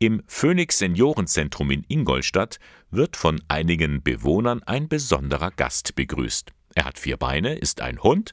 Im 0.00 0.22
Phoenix 0.26 0.78
Seniorenzentrum 0.80 1.70
in 1.70 1.84
Ingolstadt 1.86 2.58
wird 2.90 3.16
von 3.16 3.40
einigen 3.46 4.02
Bewohnern 4.02 4.64
ein 4.64 4.88
besonderer 4.88 5.52
Gast 5.52 5.94
begrüßt. 5.94 6.50
Er 6.74 6.86
hat 6.86 6.98
vier 6.98 7.16
Beine, 7.16 7.54
ist 7.54 7.80
ein 7.80 8.02
Hund 8.02 8.32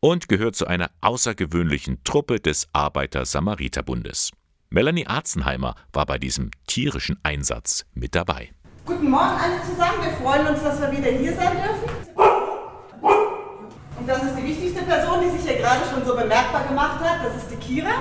und 0.00 0.28
gehört 0.28 0.56
zu 0.56 0.66
einer 0.66 0.90
außergewöhnlichen 1.02 2.02
Truppe 2.02 2.40
des 2.40 2.66
Arbeiter-Samariter-Bundes. 2.72 4.32
Melanie 4.74 5.06
Arzenheimer 5.06 5.76
war 5.92 6.04
bei 6.04 6.18
diesem 6.18 6.50
tierischen 6.66 7.16
Einsatz 7.22 7.86
mit 7.94 8.16
dabei. 8.16 8.50
Guten 8.84 9.08
Morgen 9.08 9.38
alle 9.40 9.62
zusammen. 9.62 10.02
Wir 10.02 10.10
freuen 10.16 10.48
uns, 10.48 10.64
dass 10.64 10.80
wir 10.80 10.90
wieder 10.90 11.12
hier 11.12 11.32
sein 11.36 11.52
dürfen. 11.52 11.88
Und 13.96 14.08
das 14.08 14.24
ist 14.24 14.36
die 14.36 14.42
wichtigste 14.42 14.82
Person, 14.82 15.20
die 15.22 15.30
sich 15.30 15.48
hier 15.48 15.58
gerade 15.58 15.82
schon 15.88 16.04
so 16.04 16.16
bemerkbar 16.16 16.66
gemacht 16.66 16.98
hat. 16.98 17.24
Das 17.24 17.36
ist 17.36 17.52
die 17.52 17.56
Kira. 17.56 17.92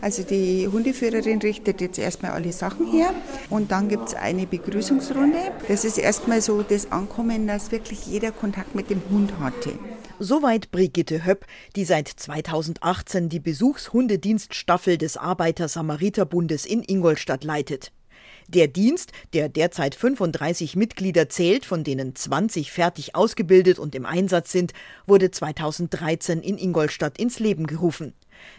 Also 0.00 0.22
die 0.22 0.68
Hundeführerin 0.68 1.40
richtet 1.40 1.80
jetzt 1.80 1.98
erstmal 1.98 2.32
alle 2.32 2.52
Sachen 2.52 2.90
her 2.90 3.14
und 3.50 3.72
dann 3.72 3.88
gibt 3.88 4.08
es 4.08 4.14
eine 4.14 4.46
Begrüßungsrunde. 4.46 5.38
Das 5.68 5.84
ist 5.84 5.98
erstmal 5.98 6.40
so 6.40 6.62
das 6.62 6.90
Ankommen, 6.92 7.46
dass 7.46 7.72
wirklich 7.72 8.06
jeder 8.06 8.32
Kontakt 8.32 8.74
mit 8.74 8.90
dem 8.90 9.02
Hund 9.10 9.38
hatte. 9.40 9.72
Soweit 10.20 10.70
Brigitte 10.70 11.24
Höpp, 11.24 11.44
die 11.74 11.84
seit 11.84 12.08
2018 12.08 13.28
die 13.28 13.40
Besuchshundedienststaffel 13.40 14.96
des 14.96 15.16
Arbeiter-Samariter-Bundes 15.16 16.66
in 16.66 16.84
Ingolstadt 16.86 17.42
leitet. 17.42 17.92
Der 18.48 18.68
Dienst, 18.68 19.12
der 19.32 19.48
derzeit 19.48 19.94
35 19.94 20.76
Mitglieder 20.76 21.28
zählt, 21.28 21.64
von 21.64 21.82
denen 21.82 22.14
20 22.14 22.70
fertig 22.70 23.14
ausgebildet 23.14 23.78
und 23.78 23.94
im 23.94 24.04
Einsatz 24.04 24.52
sind, 24.52 24.72
wurde 25.06 25.30
2013 25.30 26.42
in 26.42 26.58
Ingolstadt 26.58 27.18
ins 27.18 27.38
Leben 27.38 27.66
gerufen. 27.66 28.12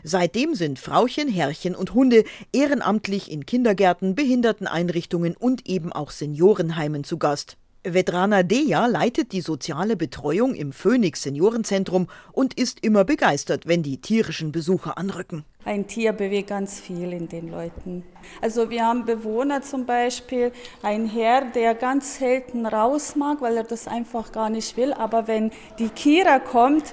Seitdem 0.04 0.56
sind 0.56 0.80
Frauchen, 0.80 1.28
Herrchen 1.28 1.76
und 1.76 1.94
Hunde 1.94 2.24
ehrenamtlich 2.52 3.32
in 3.32 3.46
Kindergärten, 3.46 4.16
Behinderteneinrichtungen 4.16 5.36
und 5.36 5.68
eben 5.68 5.92
auch 5.92 6.12
Seniorenheimen 6.12 7.04
zu 7.04 7.18
Gast. 7.18 7.58
Vedrana 7.88 8.42
Deja 8.42 8.88
leitet 8.88 9.32
die 9.32 9.42
soziale 9.42 9.96
Betreuung 9.96 10.56
im 10.56 10.74
Phoenix 10.74 11.22
Seniorenzentrum 11.22 12.08
und 12.32 12.56
ist 12.56 12.84
immer 12.84 13.06
begeistert, 13.06 13.68
wenn 13.68 13.84
die 13.84 14.02
tierischen 14.02 14.52
Besucher 14.52 14.98
anrücken. 14.98 15.46
Ein 15.66 15.86
Tier 15.86 16.14
bewegt 16.14 16.50
ganz 16.50 16.80
viel 16.80 17.14
in 17.14 17.28
den 17.28 17.50
Leuten. 17.50 18.04
Also 18.42 18.72
wir 18.72 18.84
haben 18.86 19.06
Bewohner 19.06 19.62
zum 19.62 19.86
Beispiel, 19.86 20.52
ein 20.82 21.08
Herr, 21.08 21.46
der 21.52 21.76
ganz 21.76 22.18
selten 22.18 22.66
raus 22.66 23.16
mag, 23.16 23.42
weil 23.42 23.58
er 23.58 23.64
das 23.64 23.88
einfach 23.88 24.32
gar 24.32 24.50
nicht 24.50 24.78
will. 24.78 24.92
Aber 24.92 25.28
wenn 25.28 25.52
die 25.78 25.90
Kira 25.90 26.40
kommt, 26.40 26.86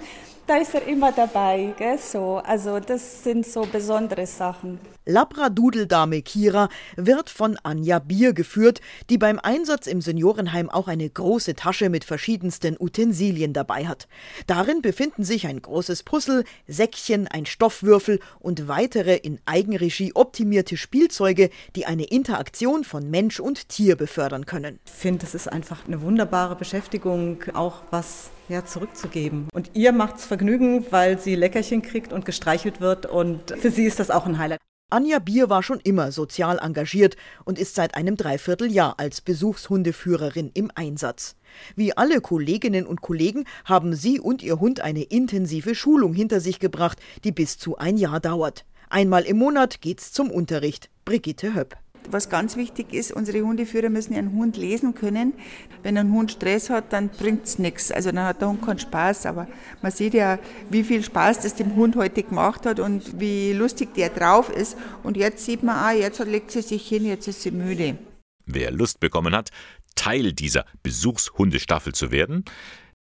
da 0.46 0.56
ist 0.56 0.74
er 0.74 0.86
immer 0.86 1.12
dabei. 1.12 1.74
Gell? 1.76 1.98
So, 1.98 2.42
also 2.44 2.80
das 2.80 3.22
sind 3.22 3.46
so 3.46 3.62
besondere 3.62 4.26
Sachen. 4.26 4.78
Labradudeldame 5.04 6.22
Kira 6.22 6.68
wird 6.96 7.28
von 7.28 7.58
Anja 7.62 7.98
Bier 7.98 8.32
geführt, 8.32 8.80
die 9.10 9.18
beim 9.18 9.38
Einsatz 9.40 9.86
im 9.86 10.00
Seniorenheim 10.00 10.70
auch 10.70 10.86
eine 10.86 11.08
große 11.08 11.54
Tasche 11.54 11.88
mit 11.88 12.04
verschiedensten 12.04 12.76
Utensilien 12.78 13.52
dabei 13.52 13.86
hat. 13.86 14.06
Darin 14.46 14.80
befinden 14.80 15.24
sich 15.24 15.46
ein 15.46 15.60
großes 15.60 16.04
Puzzle, 16.04 16.44
Säckchen, 16.68 17.26
ein 17.26 17.46
Stoffwürfel 17.46 18.20
und 18.38 18.68
weitere 18.68 19.16
in 19.16 19.40
Eigenregie 19.44 20.12
optimierte 20.14 20.76
Spielzeuge, 20.76 21.50
die 21.74 21.86
eine 21.86 22.04
Interaktion 22.04 22.84
von 22.84 23.10
Mensch 23.10 23.40
und 23.40 23.68
Tier 23.68 23.96
befördern 23.96 24.46
können. 24.46 24.78
Ich 24.86 24.92
finde, 24.92 25.26
es 25.26 25.34
ist 25.34 25.48
einfach 25.48 25.86
eine 25.86 26.02
wunderbare 26.02 26.54
Beschäftigung, 26.54 27.42
auch 27.54 27.82
was 27.90 28.30
ja, 28.48 28.64
zurückzugeben. 28.64 29.48
Und 29.52 29.70
ihr 29.74 29.92
macht 29.92 30.16
es 30.16 30.24
Vergnügen, 30.24 30.86
weil 30.90 31.18
sie 31.18 31.34
Leckerchen 31.34 31.82
kriegt 31.82 32.12
und 32.12 32.24
gestreichelt 32.24 32.80
wird 32.80 33.06
und 33.06 33.52
für 33.58 33.70
sie 33.70 33.84
ist 33.84 33.98
das 33.98 34.10
auch 34.10 34.26
ein 34.26 34.38
Highlight. 34.38 34.60
Anja 34.92 35.20
Bier 35.20 35.48
war 35.48 35.62
schon 35.62 35.80
immer 35.80 36.12
sozial 36.12 36.58
engagiert 36.58 37.16
und 37.44 37.58
ist 37.58 37.76
seit 37.76 37.94
einem 37.94 38.18
Dreivierteljahr 38.18 38.98
als 38.98 39.22
Besuchshundeführerin 39.22 40.50
im 40.52 40.70
Einsatz. 40.74 41.34
Wie 41.76 41.96
alle 41.96 42.20
Kolleginnen 42.20 42.86
und 42.86 43.00
Kollegen 43.00 43.46
haben 43.64 43.94
sie 43.94 44.20
und 44.20 44.42
ihr 44.42 44.60
Hund 44.60 44.80
eine 44.80 45.04
intensive 45.04 45.74
Schulung 45.74 46.12
hinter 46.12 46.40
sich 46.40 46.58
gebracht, 46.58 46.98
die 47.24 47.32
bis 47.32 47.56
zu 47.56 47.78
ein 47.78 47.96
Jahr 47.96 48.20
dauert. 48.20 48.66
Einmal 48.90 49.22
im 49.22 49.38
Monat 49.38 49.80
geht's 49.80 50.12
zum 50.12 50.30
Unterricht. 50.30 50.90
Brigitte 51.06 51.54
Höpp. 51.54 51.78
Was 52.10 52.28
ganz 52.28 52.56
wichtig 52.56 52.92
ist, 52.92 53.12
unsere 53.12 53.42
Hundeführer 53.42 53.88
müssen 53.88 54.14
ihren 54.14 54.32
Hund 54.32 54.56
lesen 54.56 54.94
können. 54.94 55.34
Wenn 55.82 55.96
ein 55.96 56.12
Hund 56.12 56.32
Stress 56.32 56.70
hat, 56.70 56.92
dann 56.92 57.08
bringt 57.08 57.44
es 57.44 57.58
nichts. 57.58 57.90
Also 57.90 58.12
dann 58.12 58.24
hat 58.24 58.40
der 58.40 58.48
Hund 58.48 58.64
keinen 58.64 58.78
Spaß. 58.78 59.26
Aber 59.26 59.46
man 59.80 59.92
sieht 59.92 60.14
ja, 60.14 60.38
wie 60.70 60.84
viel 60.84 61.02
Spaß 61.02 61.40
das 61.40 61.54
dem 61.54 61.74
Hund 61.76 61.96
heute 61.96 62.22
gemacht 62.22 62.66
hat 62.66 62.80
und 62.80 63.20
wie 63.20 63.52
lustig 63.52 63.94
der 63.94 64.10
drauf 64.10 64.50
ist. 64.50 64.76
Und 65.02 65.16
jetzt 65.16 65.44
sieht 65.44 65.62
man, 65.62 65.76
ah, 65.76 65.92
jetzt 65.92 66.18
legt 66.24 66.50
sie 66.50 66.62
sich 66.62 66.86
hin, 66.86 67.04
jetzt 67.04 67.28
ist 67.28 67.42
sie 67.42 67.50
müde. 67.50 67.98
Wer 68.46 68.70
Lust 68.70 69.00
bekommen 69.00 69.34
hat, 69.34 69.50
Teil 69.94 70.32
dieser 70.32 70.64
Besuchshundestaffel 70.82 71.94
zu 71.94 72.10
werden, 72.10 72.44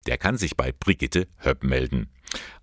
der 0.07 0.19
kann 0.19 0.37
sich 0.37 0.57
bei 0.57 0.73
Brigitte 0.73 1.29
Höpp 1.39 1.65
melden. 1.65 2.11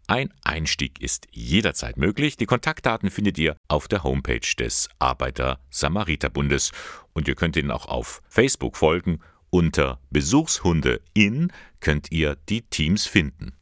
Ein 0.08 0.34
Einstieg 0.44 1.02
ist 1.02 1.28
jederzeit 1.32 1.98
möglich. 1.98 2.36
Die 2.36 2.48
Kontaktdaten 2.48 3.12
findet 3.12 3.38
ihr 3.38 3.56
auf 3.68 3.88
der 3.88 4.04
Homepage 4.04 4.56
des 4.58 4.90
Arbeiter-Samariter-Bundes 4.98 6.72
und 7.14 7.28
ihr 7.28 7.36
könnt 7.36 7.56
ihnen 7.56 7.72
auch 7.72 7.86
auf 7.86 8.22
Facebook 8.28 8.76
folgen. 8.76 9.20
Unter 9.52 10.00
Besuchshunde 10.10 11.02
in 11.14 11.52
könnt 11.80 12.12
ihr 12.12 12.36
die 12.50 12.64
Teams 12.64 13.06
finden. 13.06 13.54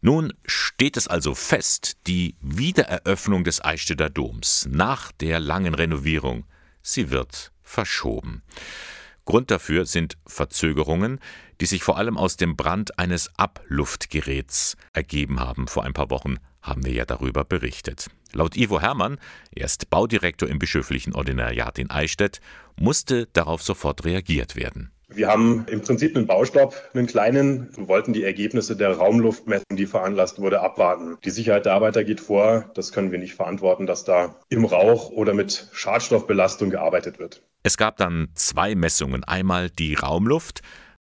Nun 0.00 0.32
steht 0.44 0.96
es 0.96 1.08
also 1.08 1.34
fest, 1.34 1.96
die 2.06 2.36
Wiedereröffnung 2.40 3.42
des 3.42 3.64
Eichstätter 3.64 4.10
Doms 4.10 4.68
nach 4.70 5.10
der 5.12 5.40
langen 5.40 5.74
Renovierung, 5.74 6.44
sie 6.82 7.10
wird 7.10 7.52
verschoben. 7.62 8.42
Grund 9.24 9.50
dafür 9.50 9.86
sind 9.86 10.16
Verzögerungen, 10.26 11.20
die 11.60 11.66
sich 11.66 11.82
vor 11.82 11.98
allem 11.98 12.16
aus 12.16 12.36
dem 12.36 12.56
Brand 12.56 12.98
eines 12.98 13.30
Abluftgeräts 13.36 14.76
ergeben 14.92 15.40
haben. 15.40 15.68
Vor 15.68 15.84
ein 15.84 15.92
paar 15.92 16.10
Wochen 16.10 16.36
haben 16.62 16.84
wir 16.84 16.92
ja 16.92 17.04
darüber 17.04 17.44
berichtet. 17.44 18.08
Laut 18.32 18.56
Ivo 18.56 18.80
Hermann, 18.80 19.18
er 19.54 19.66
ist 19.66 19.90
Baudirektor 19.90 20.48
im 20.48 20.58
bischöflichen 20.58 21.14
Ordinariat 21.14 21.78
in 21.78 21.90
Eichstätt, 21.90 22.40
musste 22.78 23.26
darauf 23.32 23.62
sofort 23.62 24.04
reagiert 24.04 24.54
werden. 24.54 24.92
Wir 25.10 25.28
haben 25.28 25.64
im 25.70 25.80
Prinzip 25.80 26.14
einen 26.14 26.26
Baustopp, 26.26 26.74
einen 26.92 27.06
kleinen, 27.06 27.70
und 27.78 27.88
wollten 27.88 28.12
die 28.12 28.24
Ergebnisse 28.24 28.76
der 28.76 28.92
Raumluftmessung, 28.92 29.74
die 29.74 29.86
veranlasst 29.86 30.38
wurde, 30.38 30.60
abwarten. 30.60 31.16
Die 31.24 31.30
Sicherheit 31.30 31.64
der 31.64 31.72
Arbeiter 31.72 32.04
geht 32.04 32.20
vor. 32.20 32.70
Das 32.74 32.92
können 32.92 33.10
wir 33.10 33.18
nicht 33.18 33.34
verantworten, 33.34 33.86
dass 33.86 34.04
da 34.04 34.36
im 34.50 34.66
Rauch 34.66 35.08
oder 35.08 35.32
mit 35.32 35.70
Schadstoffbelastung 35.72 36.68
gearbeitet 36.68 37.18
wird. 37.18 37.42
Es 37.62 37.78
gab 37.78 37.96
dann 37.96 38.28
zwei 38.34 38.74
Messungen. 38.74 39.24
Einmal 39.24 39.70
die 39.70 39.94
Raumluft. 39.94 40.60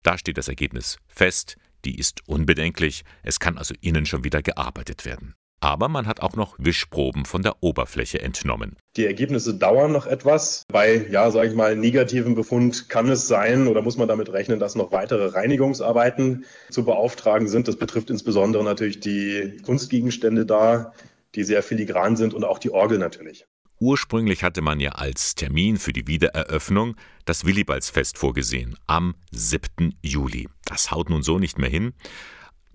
Da 0.04 0.18
steht 0.18 0.38
das 0.38 0.48
Ergebnis 0.48 0.98
fest. 1.08 1.58
Die 1.86 1.98
ist 1.98 2.28
unbedenklich. 2.28 3.04
Es 3.24 3.40
kann 3.40 3.58
also 3.58 3.74
innen 3.82 4.06
schon 4.06 4.24
wieder 4.24 4.42
gearbeitet 4.42 5.06
werden. 5.06 5.36
Aber 5.64 5.90
man 5.90 6.08
hat 6.08 6.22
auch 6.22 6.36
noch 6.36 6.56
Wischproben 6.58 7.26
von 7.26 7.44
der 7.44 7.62
Oberfläche 7.62 8.20
entnommen. 8.20 8.78
Die 8.98 9.06
Ergebnisse 9.06 9.54
dauern 9.54 9.92
noch 9.92 10.08
etwas. 10.08 10.64
Bei, 10.72 11.06
ja, 11.12 11.30
sage 11.30 11.50
ich 11.50 11.56
mal, 11.56 11.76
negativen 11.76 12.34
Befund 12.34 12.90
kann 12.90 13.10
es 13.10 13.28
sein 13.28 13.68
oder 13.68 13.84
muss 13.84 13.96
man 13.96 14.08
damit 14.08 14.34
rechnen, 14.34 14.60
dass 14.60 14.74
noch 14.74 14.92
weitere 14.92 15.28
Reinigungsarbeiten 15.28 16.46
zu 16.72 16.84
beauftragen 16.84 17.48
sind. 17.48 17.68
Das 17.68 17.78
betrifft 17.78 18.10
insbesondere 18.10 18.64
natürlich 18.64 19.02
die 19.02 19.58
Kunstgegenstände 19.64 20.48
da, 20.48 20.94
die 21.36 21.44
sehr 21.44 21.62
filigran 21.62 22.16
sind 22.16 22.34
und 22.34 22.44
auch 22.44 22.58
die 22.58 22.72
Orgel 22.72 22.98
natürlich. 22.98 23.46
Ursprünglich 23.82 24.44
hatte 24.44 24.62
man 24.62 24.80
ja 24.80 24.92
als 24.92 25.34
Termin 25.34 25.78
für 25.78 25.92
die 25.92 26.06
Wiedereröffnung 26.06 26.96
das 27.26 27.46
Willibaldsfest 27.46 28.16
vorgesehen, 28.16 28.78
am 28.86 29.16
7. 29.32 29.98
Juli. 30.04 30.48
Das 30.66 30.92
haut 30.92 31.10
nun 31.10 31.24
so 31.24 31.40
nicht 31.40 31.58
mehr 31.58 31.70
hin, 31.72 31.94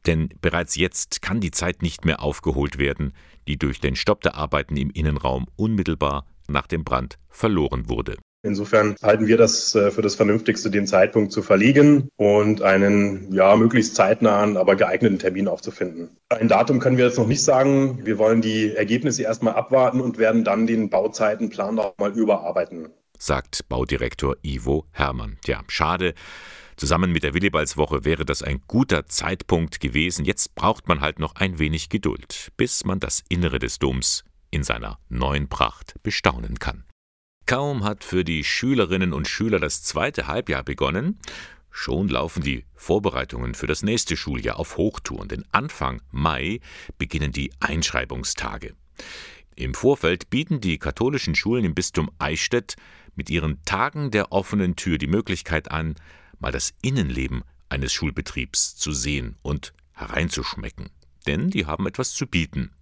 denn 0.06 0.30
bereits 0.40 0.74
jetzt 0.74 1.22
kann 1.22 1.40
die 1.40 1.52
Zeit 1.52 1.80
nicht 1.80 2.04
mehr 2.04 2.20
aufgeholt 2.20 2.78
werden, 2.78 3.12
die 3.46 3.56
durch 3.56 3.78
den 3.78 3.94
Stopp 3.94 4.22
der 4.22 4.34
Arbeiten 4.34 4.76
im 4.76 4.90
Innenraum 4.90 5.46
unmittelbar 5.54 6.26
nach 6.48 6.66
dem 6.66 6.82
Brand 6.82 7.20
verloren 7.28 7.88
wurde. 7.88 8.16
Insofern 8.42 8.94
halten 9.02 9.26
wir 9.26 9.36
das 9.36 9.74
äh, 9.74 9.90
für 9.90 10.02
das 10.02 10.14
Vernünftigste, 10.14 10.70
den 10.70 10.86
Zeitpunkt 10.86 11.32
zu 11.32 11.42
verlegen 11.42 12.08
und 12.16 12.62
einen 12.62 13.32
ja 13.32 13.56
möglichst 13.56 13.96
zeitnahen, 13.96 14.56
aber 14.56 14.76
geeigneten 14.76 15.18
Termin 15.18 15.48
aufzufinden. 15.48 16.16
Ein 16.28 16.48
Datum 16.48 16.78
können 16.78 16.96
wir 16.96 17.06
jetzt 17.06 17.18
noch 17.18 17.26
nicht 17.26 17.42
sagen. 17.42 18.00
Wir 18.04 18.18
wollen 18.18 18.42
die 18.42 18.74
Ergebnisse 18.74 19.22
erstmal 19.22 19.54
abwarten 19.54 20.00
und 20.00 20.18
werden 20.18 20.44
dann 20.44 20.66
den 20.66 20.90
Bauzeitenplan 20.90 21.74
nochmal 21.74 22.12
überarbeiten. 22.12 22.88
Sagt 23.18 23.68
Baudirektor 23.68 24.36
Ivo 24.42 24.84
Hermann. 24.92 25.38
Tja, 25.42 25.62
schade. 25.68 26.14
Zusammen 26.76 27.10
mit 27.10 27.22
der 27.22 27.32
Willibaldswoche 27.32 28.04
wäre 28.04 28.26
das 28.26 28.42
ein 28.42 28.60
guter 28.68 29.06
Zeitpunkt 29.06 29.80
gewesen. 29.80 30.26
Jetzt 30.26 30.54
braucht 30.54 30.88
man 30.88 31.00
halt 31.00 31.18
noch 31.18 31.34
ein 31.36 31.58
wenig 31.58 31.88
Geduld, 31.88 32.52
bis 32.58 32.84
man 32.84 33.00
das 33.00 33.24
Innere 33.30 33.58
des 33.58 33.78
Doms 33.78 34.24
in 34.50 34.62
seiner 34.62 34.98
neuen 35.08 35.48
Pracht 35.48 35.94
bestaunen 36.02 36.58
kann. 36.58 36.85
Kaum 37.46 37.84
hat 37.84 38.02
für 38.02 38.24
die 38.24 38.42
Schülerinnen 38.42 39.12
und 39.12 39.28
Schüler 39.28 39.60
das 39.60 39.84
zweite 39.84 40.26
Halbjahr 40.26 40.64
begonnen, 40.64 41.20
schon 41.70 42.08
laufen 42.08 42.42
die 42.42 42.64
Vorbereitungen 42.74 43.54
für 43.54 43.68
das 43.68 43.84
nächste 43.84 44.16
Schuljahr 44.16 44.58
auf 44.58 44.76
Hochtouren, 44.76 45.28
denn 45.28 45.44
Anfang 45.52 46.02
Mai 46.10 46.58
beginnen 46.98 47.30
die 47.30 47.52
Einschreibungstage. 47.60 48.74
Im 49.54 49.74
Vorfeld 49.74 50.28
bieten 50.28 50.60
die 50.60 50.78
katholischen 50.78 51.36
Schulen 51.36 51.64
im 51.64 51.74
Bistum 51.74 52.10
Eichstätt 52.18 52.74
mit 53.14 53.30
ihren 53.30 53.62
Tagen 53.64 54.10
der 54.10 54.32
offenen 54.32 54.74
Tür 54.74 54.98
die 54.98 55.06
Möglichkeit 55.06 55.70
an, 55.70 55.94
mal 56.40 56.50
das 56.50 56.74
Innenleben 56.82 57.44
eines 57.68 57.92
Schulbetriebs 57.92 58.74
zu 58.74 58.90
sehen 58.90 59.36
und 59.42 59.72
hereinzuschmecken. 59.92 60.90
Denn 61.26 61.50
die 61.50 61.64
haben 61.64 61.86
etwas 61.86 62.12
zu 62.12 62.26
bieten. 62.26 62.72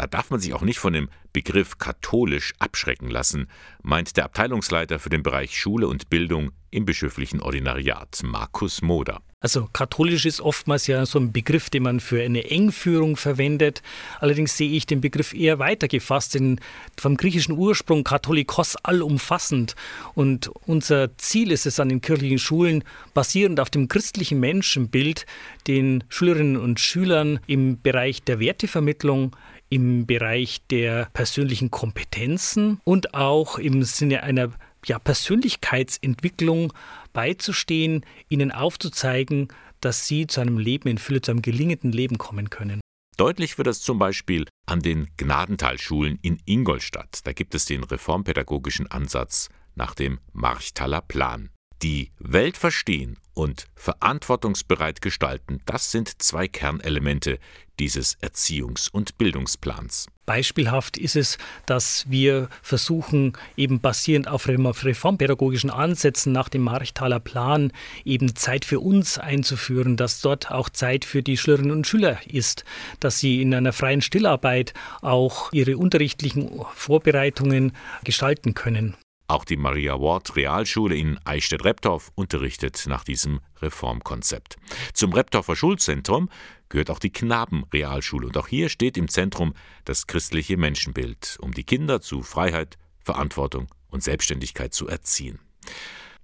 Da 0.00 0.06
darf 0.06 0.30
man 0.30 0.40
sich 0.40 0.54
auch 0.54 0.62
nicht 0.62 0.78
von 0.78 0.94
dem 0.94 1.10
Begriff 1.34 1.76
katholisch 1.76 2.54
abschrecken 2.58 3.10
lassen, 3.10 3.48
meint 3.82 4.16
der 4.16 4.24
Abteilungsleiter 4.24 4.98
für 4.98 5.10
den 5.10 5.22
Bereich 5.22 5.60
Schule 5.60 5.88
und 5.88 6.08
Bildung 6.08 6.52
im 6.70 6.86
bischöflichen 6.86 7.42
Ordinariat, 7.42 8.22
Markus 8.24 8.80
Moder. 8.80 9.20
Also 9.40 9.68
katholisch 9.70 10.24
ist 10.24 10.40
oftmals 10.40 10.86
ja 10.86 11.04
so 11.04 11.18
ein 11.18 11.32
Begriff, 11.32 11.68
den 11.68 11.82
man 11.82 12.00
für 12.00 12.22
eine 12.22 12.50
Engführung 12.50 13.16
verwendet. 13.16 13.82
Allerdings 14.20 14.56
sehe 14.56 14.70
ich 14.70 14.86
den 14.86 15.02
Begriff 15.02 15.34
eher 15.34 15.58
weitergefasst, 15.58 16.34
in, 16.34 16.60
vom 16.98 17.18
griechischen 17.18 17.52
Ursprung 17.58 18.02
katholikos 18.02 18.76
allumfassend. 18.76 19.74
Und 20.14 20.50
unser 20.66 21.16
Ziel 21.18 21.52
ist 21.52 21.66
es 21.66 21.78
an 21.78 21.90
den 21.90 22.00
kirchlichen 22.00 22.38
Schulen, 22.38 22.84
basierend 23.12 23.60
auf 23.60 23.68
dem 23.68 23.88
christlichen 23.88 24.40
Menschenbild, 24.40 25.26
den 25.66 26.04
Schülerinnen 26.08 26.56
und 26.56 26.80
Schülern 26.80 27.40
im 27.46 27.82
Bereich 27.82 28.22
der 28.22 28.40
Wertevermittlung, 28.40 29.36
im 29.70 30.06
Bereich 30.06 30.60
der 30.68 31.08
persönlichen 31.12 31.70
Kompetenzen 31.70 32.80
und 32.84 33.14
auch 33.14 33.58
im 33.58 33.82
Sinne 33.84 34.22
einer 34.22 34.50
ja, 34.84 34.98
Persönlichkeitsentwicklung 34.98 36.72
beizustehen, 37.12 38.04
ihnen 38.28 38.50
aufzuzeigen, 38.50 39.48
dass 39.80 40.06
sie 40.06 40.26
zu 40.26 40.40
einem 40.40 40.58
Leben 40.58 40.88
in 40.88 40.98
Fülle, 40.98 41.22
zu 41.22 41.30
einem 41.30 41.42
gelingenden 41.42 41.92
Leben 41.92 42.18
kommen 42.18 42.50
können. 42.50 42.80
Deutlich 43.16 43.58
wird 43.58 43.66
das 43.66 43.80
zum 43.80 43.98
Beispiel 43.98 44.46
an 44.66 44.80
den 44.80 45.08
Gnadentalschulen 45.16 46.18
in 46.22 46.40
Ingolstadt. 46.46 47.20
Da 47.24 47.32
gibt 47.32 47.54
es 47.54 47.64
den 47.64 47.84
reformpädagogischen 47.84 48.90
Ansatz 48.90 49.48
nach 49.74 49.94
dem 49.94 50.20
Marchtaler 50.32 51.02
Plan. 51.02 51.50
Die 51.82 52.10
Welt 52.18 52.58
verstehen 52.58 53.16
und 53.32 53.66
verantwortungsbereit 53.74 55.00
gestalten, 55.00 55.62
das 55.64 55.90
sind 55.90 56.20
zwei 56.20 56.46
Kernelemente 56.46 57.38
dieses 57.78 58.18
Erziehungs- 58.20 58.90
und 58.90 59.16
Bildungsplans. 59.16 60.08
Beispielhaft 60.26 60.98
ist 60.98 61.16
es, 61.16 61.38
dass 61.64 62.04
wir 62.10 62.50
versuchen, 62.60 63.32
eben 63.56 63.80
basierend 63.80 64.28
auf 64.28 64.46
reformpädagogischen 64.46 65.70
Ansätzen 65.70 66.34
nach 66.34 66.50
dem 66.50 66.60
Marchtaler 66.60 67.18
Plan 67.18 67.72
eben 68.04 68.36
Zeit 68.36 68.66
für 68.66 68.80
uns 68.80 69.16
einzuführen, 69.16 69.96
dass 69.96 70.20
dort 70.20 70.50
auch 70.50 70.68
Zeit 70.68 71.06
für 71.06 71.22
die 71.22 71.38
Schülerinnen 71.38 71.72
und 71.72 71.86
Schüler 71.86 72.20
ist, 72.30 72.66
dass 73.00 73.20
sie 73.20 73.40
in 73.40 73.54
einer 73.54 73.72
freien 73.72 74.02
Stillarbeit 74.02 74.74
auch 75.00 75.50
ihre 75.54 75.78
unterrichtlichen 75.78 76.50
Vorbereitungen 76.74 77.72
gestalten 78.04 78.52
können. 78.52 78.96
Auch 79.30 79.44
die 79.44 79.56
Maria 79.56 80.00
Ward 80.00 80.34
Realschule 80.34 80.96
in 80.96 81.16
Eichstätt-Reptorf 81.24 82.10
unterrichtet 82.16 82.82
nach 82.88 83.04
diesem 83.04 83.38
Reformkonzept. 83.62 84.56
Zum 84.92 85.12
Reptorfer 85.12 85.54
Schulzentrum 85.54 86.28
gehört 86.68 86.90
auch 86.90 86.98
die 86.98 87.12
Knabenrealschule 87.12 88.26
und 88.26 88.36
auch 88.36 88.48
hier 88.48 88.68
steht 88.68 88.96
im 88.96 89.06
Zentrum 89.06 89.54
das 89.84 90.08
christliche 90.08 90.56
Menschenbild, 90.56 91.38
um 91.40 91.54
die 91.54 91.62
Kinder 91.62 92.00
zu 92.00 92.24
Freiheit, 92.24 92.76
Verantwortung 92.98 93.68
und 93.88 94.02
Selbstständigkeit 94.02 94.74
zu 94.74 94.88
erziehen. 94.88 95.38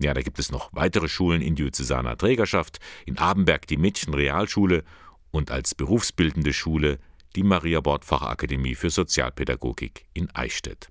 Ja, 0.01 0.13
da 0.13 0.23
gibt 0.23 0.41
es 0.41 0.51
noch 0.51 0.71
weitere 0.73 1.09
Schulen 1.09 1.43
in 1.43 1.55
diözesaner 1.55 2.19
Trägerschaft, 2.19 2.81
in 3.05 3.19
Abenberg 3.19 3.69
die 3.69 3.77
Mädchenrealschule 3.77 4.83
und 5.31 5.53
als 5.53 5.77
berufsbildende 5.77 6.53
Schule 6.53 6.99
die 7.37 7.45
Maria 7.45 7.81
Bord 7.81 8.05
Fachakademie 8.05 8.75
für 8.75 8.91
Sozialpädagogik 8.91 10.07
in 10.13 10.29
Eichstätt. 10.35 10.89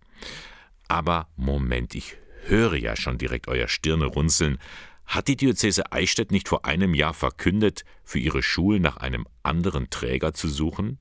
Aber 0.87 1.27
Moment, 1.35 1.95
ich 1.95 2.17
höre 2.45 2.75
ja 2.75 2.95
schon 2.95 3.17
direkt 3.17 3.47
euer 3.47 3.67
Stirne 3.67 4.05
runzeln. 4.05 4.59
Hat 5.05 5.27
die 5.27 5.35
Diözese 5.35 5.91
Eichstätt 5.91 6.31
nicht 6.31 6.47
vor 6.47 6.65
einem 6.65 6.93
Jahr 6.93 7.13
verkündet, 7.13 7.85
für 8.03 8.19
ihre 8.19 8.41
Schulen 8.41 8.81
nach 8.81 8.97
einem 8.97 9.27
anderen 9.43 9.89
Träger 9.89 10.33
zu 10.33 10.47
suchen? 10.47 10.99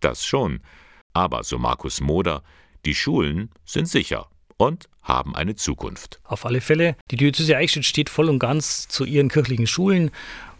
Das 0.00 0.24
schon. 0.24 0.60
Aber, 1.12 1.44
so 1.44 1.58
Markus 1.58 2.00
Moder, 2.00 2.42
die 2.84 2.94
Schulen 2.94 3.50
sind 3.64 3.88
sicher 3.88 4.28
und 4.56 4.88
haben 5.02 5.34
eine 5.34 5.54
Zukunft. 5.54 6.20
Auf 6.24 6.46
alle 6.46 6.60
Fälle, 6.60 6.96
die 7.10 7.16
Diözese 7.16 7.56
Eichstätt 7.56 7.84
steht 7.84 8.10
voll 8.10 8.28
und 8.28 8.38
ganz 8.38 8.88
zu 8.88 9.04
ihren 9.04 9.28
kirchlichen 9.28 9.66
Schulen 9.66 10.10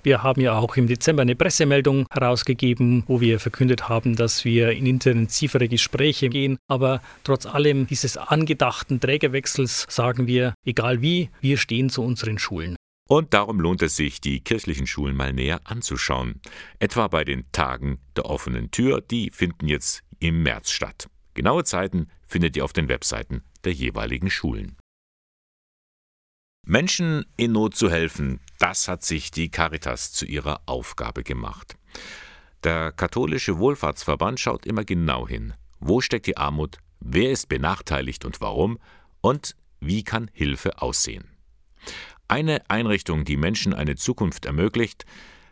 wir 0.05 0.23
haben 0.23 0.40
ja 0.40 0.53
auch 0.59 0.77
im 0.77 0.87
Dezember 0.87 1.23
eine 1.23 1.35
Pressemeldung 1.35 2.07
herausgegeben, 2.11 3.05
wo 3.07 3.21
wir 3.21 3.40
verkündet 3.40 3.88
haben, 3.88 4.17
dass 4.17 4.45
wir 4.45 4.71
in 4.73 4.87
intensivere 4.87 5.69
Gespräche 5.69 6.29
gehen. 6.29 6.59
Aber 6.69 7.01
trotz 7.25 7.47
allem 7.47 7.87
dieses 7.87 8.17
angedachten 8.17 9.01
Trägerwechsels 9.01 9.87
sagen 9.88 10.27
wir, 10.27 10.55
egal 10.64 11.03
wie, 11.03 11.31
wir 11.40 11.57
stehen 11.57 11.90
zu 11.90 12.03
unseren 12.03 12.38
Schulen. 12.38 12.77
Und 13.09 13.35
darum 13.35 13.61
lohnt 13.61 13.83
es 13.83 13.97
sich, 13.97 14.21
die 14.21 14.40
kirchlichen 14.40 14.87
Schulen 14.87 15.17
mal 15.17 15.33
näher 15.33 15.61
anzuschauen. 15.64 16.40
Etwa 16.79 17.09
bei 17.09 17.25
den 17.25 17.45
Tagen 17.53 17.99
der 18.17 18.27
offenen 18.27 18.71
Tür, 18.71 19.03
die 19.03 19.31
finden 19.31 19.69
jetzt 19.69 20.03
im 20.21 20.43
März 20.43 20.71
statt. 20.71 21.09
Genaue 21.35 21.64
Zeiten 21.64 22.09
findet 22.27 22.57
ihr 22.57 22.64
auf 22.64 22.73
den 22.73 22.88
Webseiten 22.88 23.43
der 23.64 23.73
jeweiligen 23.73 24.31
Schulen. 24.31 24.77
Menschen 26.66 27.27
in 27.37 27.53
Not 27.53 27.77
zu 27.77 27.90
helfen, 27.90 28.40
das 28.59 28.88
hat 28.88 29.05
sich 29.05 29.31
die 29.31 29.50
Caritas 29.50 30.12
zu 30.12 30.24
ihrer 30.24 30.62
Aufgabe 30.64 31.22
gemacht. 31.22 31.77
Der 32.62 32.90
katholische 32.90 33.59
Wohlfahrtsverband 33.59 34.40
schaut 34.40 34.64
immer 34.64 34.85
genau 34.85 35.29
hin. 35.29 35.53
Wo 35.79 36.00
steckt 36.00 36.27
die 36.27 36.38
Armut? 36.38 36.79
Wer 37.00 37.31
ist 37.31 37.50
benachteiligt 37.50 38.24
und 38.24 38.40
warum? 38.40 38.79
Und 39.20 39.57
wie 39.81 40.05
kann 40.05 40.31
Hilfe 40.33 40.81
aussehen? 40.81 41.29
Eine 42.29 42.62
Einrichtung, 42.70 43.27
die 43.27 43.37
Menschen 43.37 43.74
eine 43.74 43.96
Zukunft 43.96 44.46
ermöglicht, 44.46 45.05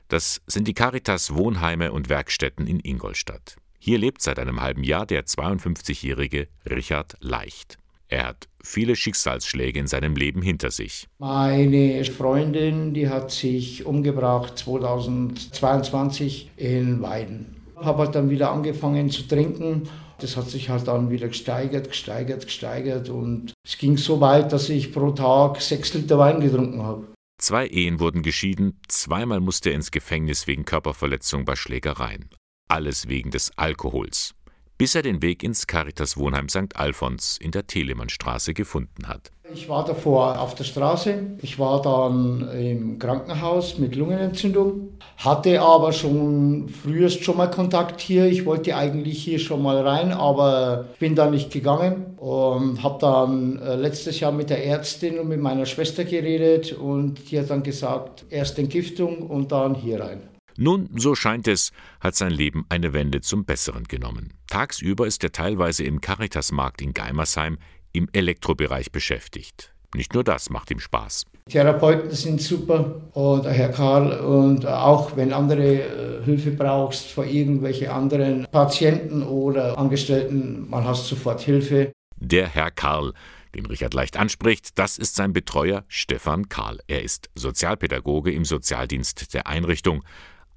das 0.08 0.40
sind 0.46 0.66
die 0.66 0.74
Caritas 0.74 1.34
Wohnheime 1.34 1.92
und 1.92 2.08
Werkstätten 2.08 2.66
in 2.66 2.80
Ingolstadt. 2.80 3.56
Hier 3.78 3.98
lebt 3.98 4.22
seit 4.22 4.38
einem 4.38 4.62
halben 4.62 4.84
Jahr 4.84 5.04
der 5.04 5.26
52-jährige 5.26 6.48
Richard 6.64 7.16
Leicht. 7.20 7.76
Er 8.12 8.26
hat 8.26 8.46
viele 8.62 8.94
Schicksalsschläge 8.94 9.80
in 9.80 9.86
seinem 9.86 10.16
Leben 10.16 10.42
hinter 10.42 10.70
sich. 10.70 11.08
Meine 11.18 12.04
Freundin, 12.04 12.92
die 12.92 13.08
hat 13.08 13.30
sich 13.30 13.86
umgebracht 13.86 14.58
2022 14.58 16.50
in 16.58 17.00
Weiden. 17.00 17.56
Ich 17.80 17.86
habe 17.86 18.00
halt 18.00 18.14
dann 18.14 18.28
wieder 18.28 18.50
angefangen 18.50 19.08
zu 19.08 19.22
trinken. 19.22 19.88
Das 20.18 20.36
hat 20.36 20.50
sich 20.50 20.68
halt 20.68 20.88
dann 20.88 21.08
wieder 21.10 21.28
gesteigert, 21.28 21.88
gesteigert, 21.88 22.44
gesteigert 22.44 23.08
und 23.08 23.54
es 23.66 23.78
ging 23.78 23.96
so 23.96 24.20
weit, 24.20 24.52
dass 24.52 24.68
ich 24.68 24.92
pro 24.92 25.12
Tag 25.12 25.62
sechs 25.62 25.94
Liter 25.94 26.18
Wein 26.18 26.40
getrunken 26.40 26.82
habe. 26.82 27.06
Zwei 27.40 27.66
Ehen 27.66 27.98
wurden 27.98 28.20
geschieden, 28.20 28.78
zweimal 28.88 29.40
musste 29.40 29.70
er 29.70 29.76
ins 29.76 29.90
Gefängnis 29.90 30.46
wegen 30.46 30.66
Körperverletzung 30.66 31.46
bei 31.46 31.56
Schlägereien. 31.56 32.28
Alles 32.68 33.08
wegen 33.08 33.30
des 33.30 33.56
Alkohols 33.56 34.34
bis 34.82 34.96
er 34.96 35.02
den 35.02 35.22
Weg 35.22 35.44
ins 35.44 35.68
Caritas 35.68 36.16
Wohnheim 36.16 36.48
St. 36.48 36.74
Alfons 36.74 37.38
in 37.40 37.52
der 37.52 37.68
Telemannstraße 37.68 38.52
gefunden 38.52 39.06
hat. 39.06 39.30
Ich 39.54 39.68
war 39.68 39.84
davor 39.84 40.40
auf 40.40 40.56
der 40.56 40.64
Straße, 40.64 41.36
ich 41.40 41.60
war 41.60 41.80
dann 41.82 42.50
im 42.50 42.98
Krankenhaus 42.98 43.78
mit 43.78 43.94
Lungenentzündung, 43.94 44.98
hatte 45.18 45.60
aber 45.60 45.92
schon 45.92 46.68
frühest 46.68 47.22
schon 47.22 47.36
mal 47.36 47.46
Kontakt 47.46 48.00
hier. 48.00 48.26
Ich 48.26 48.44
wollte 48.44 48.74
eigentlich 48.74 49.22
hier 49.22 49.38
schon 49.38 49.62
mal 49.62 49.86
rein, 49.86 50.10
aber 50.10 50.86
bin 50.98 51.14
da 51.14 51.30
nicht 51.30 51.52
gegangen 51.52 52.16
und 52.16 52.82
habe 52.82 52.98
dann 53.00 53.62
äh, 53.62 53.76
letztes 53.76 54.18
Jahr 54.18 54.32
mit 54.32 54.50
der 54.50 54.66
Ärztin 54.66 55.20
und 55.20 55.28
mit 55.28 55.40
meiner 55.40 55.66
Schwester 55.66 56.04
geredet 56.04 56.72
und 56.72 57.30
die 57.30 57.38
hat 57.38 57.50
dann 57.50 57.62
gesagt, 57.62 58.24
erst 58.30 58.58
Entgiftung 58.58 59.18
und 59.18 59.52
dann 59.52 59.76
hier 59.76 60.00
rein. 60.00 60.31
Nun, 60.56 60.88
so 60.96 61.14
scheint 61.14 61.48
es, 61.48 61.72
hat 62.00 62.14
sein 62.14 62.30
Leben 62.30 62.64
eine 62.68 62.92
Wende 62.92 63.20
zum 63.20 63.44
Besseren 63.44 63.84
genommen. 63.84 64.34
Tagsüber 64.48 65.06
ist 65.06 65.24
er 65.24 65.32
teilweise 65.32 65.84
im 65.84 66.00
Caritasmarkt 66.00 66.82
in 66.82 66.92
Geimersheim 66.92 67.58
im 67.92 68.08
Elektrobereich 68.12 68.92
beschäftigt. 68.92 69.72
Nicht 69.94 70.14
nur 70.14 70.24
das 70.24 70.48
macht 70.48 70.70
ihm 70.70 70.80
Spaß. 70.80 71.26
Therapeuten 71.50 72.10
sind 72.12 72.40
super 72.40 73.02
und 73.12 73.44
Herr 73.46 73.70
Karl 73.70 74.20
und 74.20 74.64
auch 74.64 75.16
wenn 75.16 75.32
andere 75.32 76.20
äh, 76.20 76.24
Hilfe 76.24 76.52
brauchst 76.52 77.10
vor 77.10 77.24
irgendwelche 77.24 77.92
anderen 77.92 78.46
Patienten 78.50 79.22
oder 79.22 79.76
Angestellten, 79.76 80.68
man 80.70 80.84
hast 80.84 81.08
sofort 81.08 81.40
Hilfe. 81.40 81.92
Der 82.16 82.46
Herr 82.46 82.70
Karl, 82.70 83.12
den 83.54 83.66
Richard 83.66 83.92
leicht 83.92 84.16
anspricht, 84.16 84.78
das 84.78 84.96
ist 84.96 85.16
sein 85.16 85.32
Betreuer 85.32 85.84
Stefan 85.88 86.48
Karl. 86.48 86.78
Er 86.86 87.02
ist 87.02 87.28
Sozialpädagoge 87.34 88.32
im 88.32 88.44
Sozialdienst 88.44 89.34
der 89.34 89.46
Einrichtung. 89.46 90.04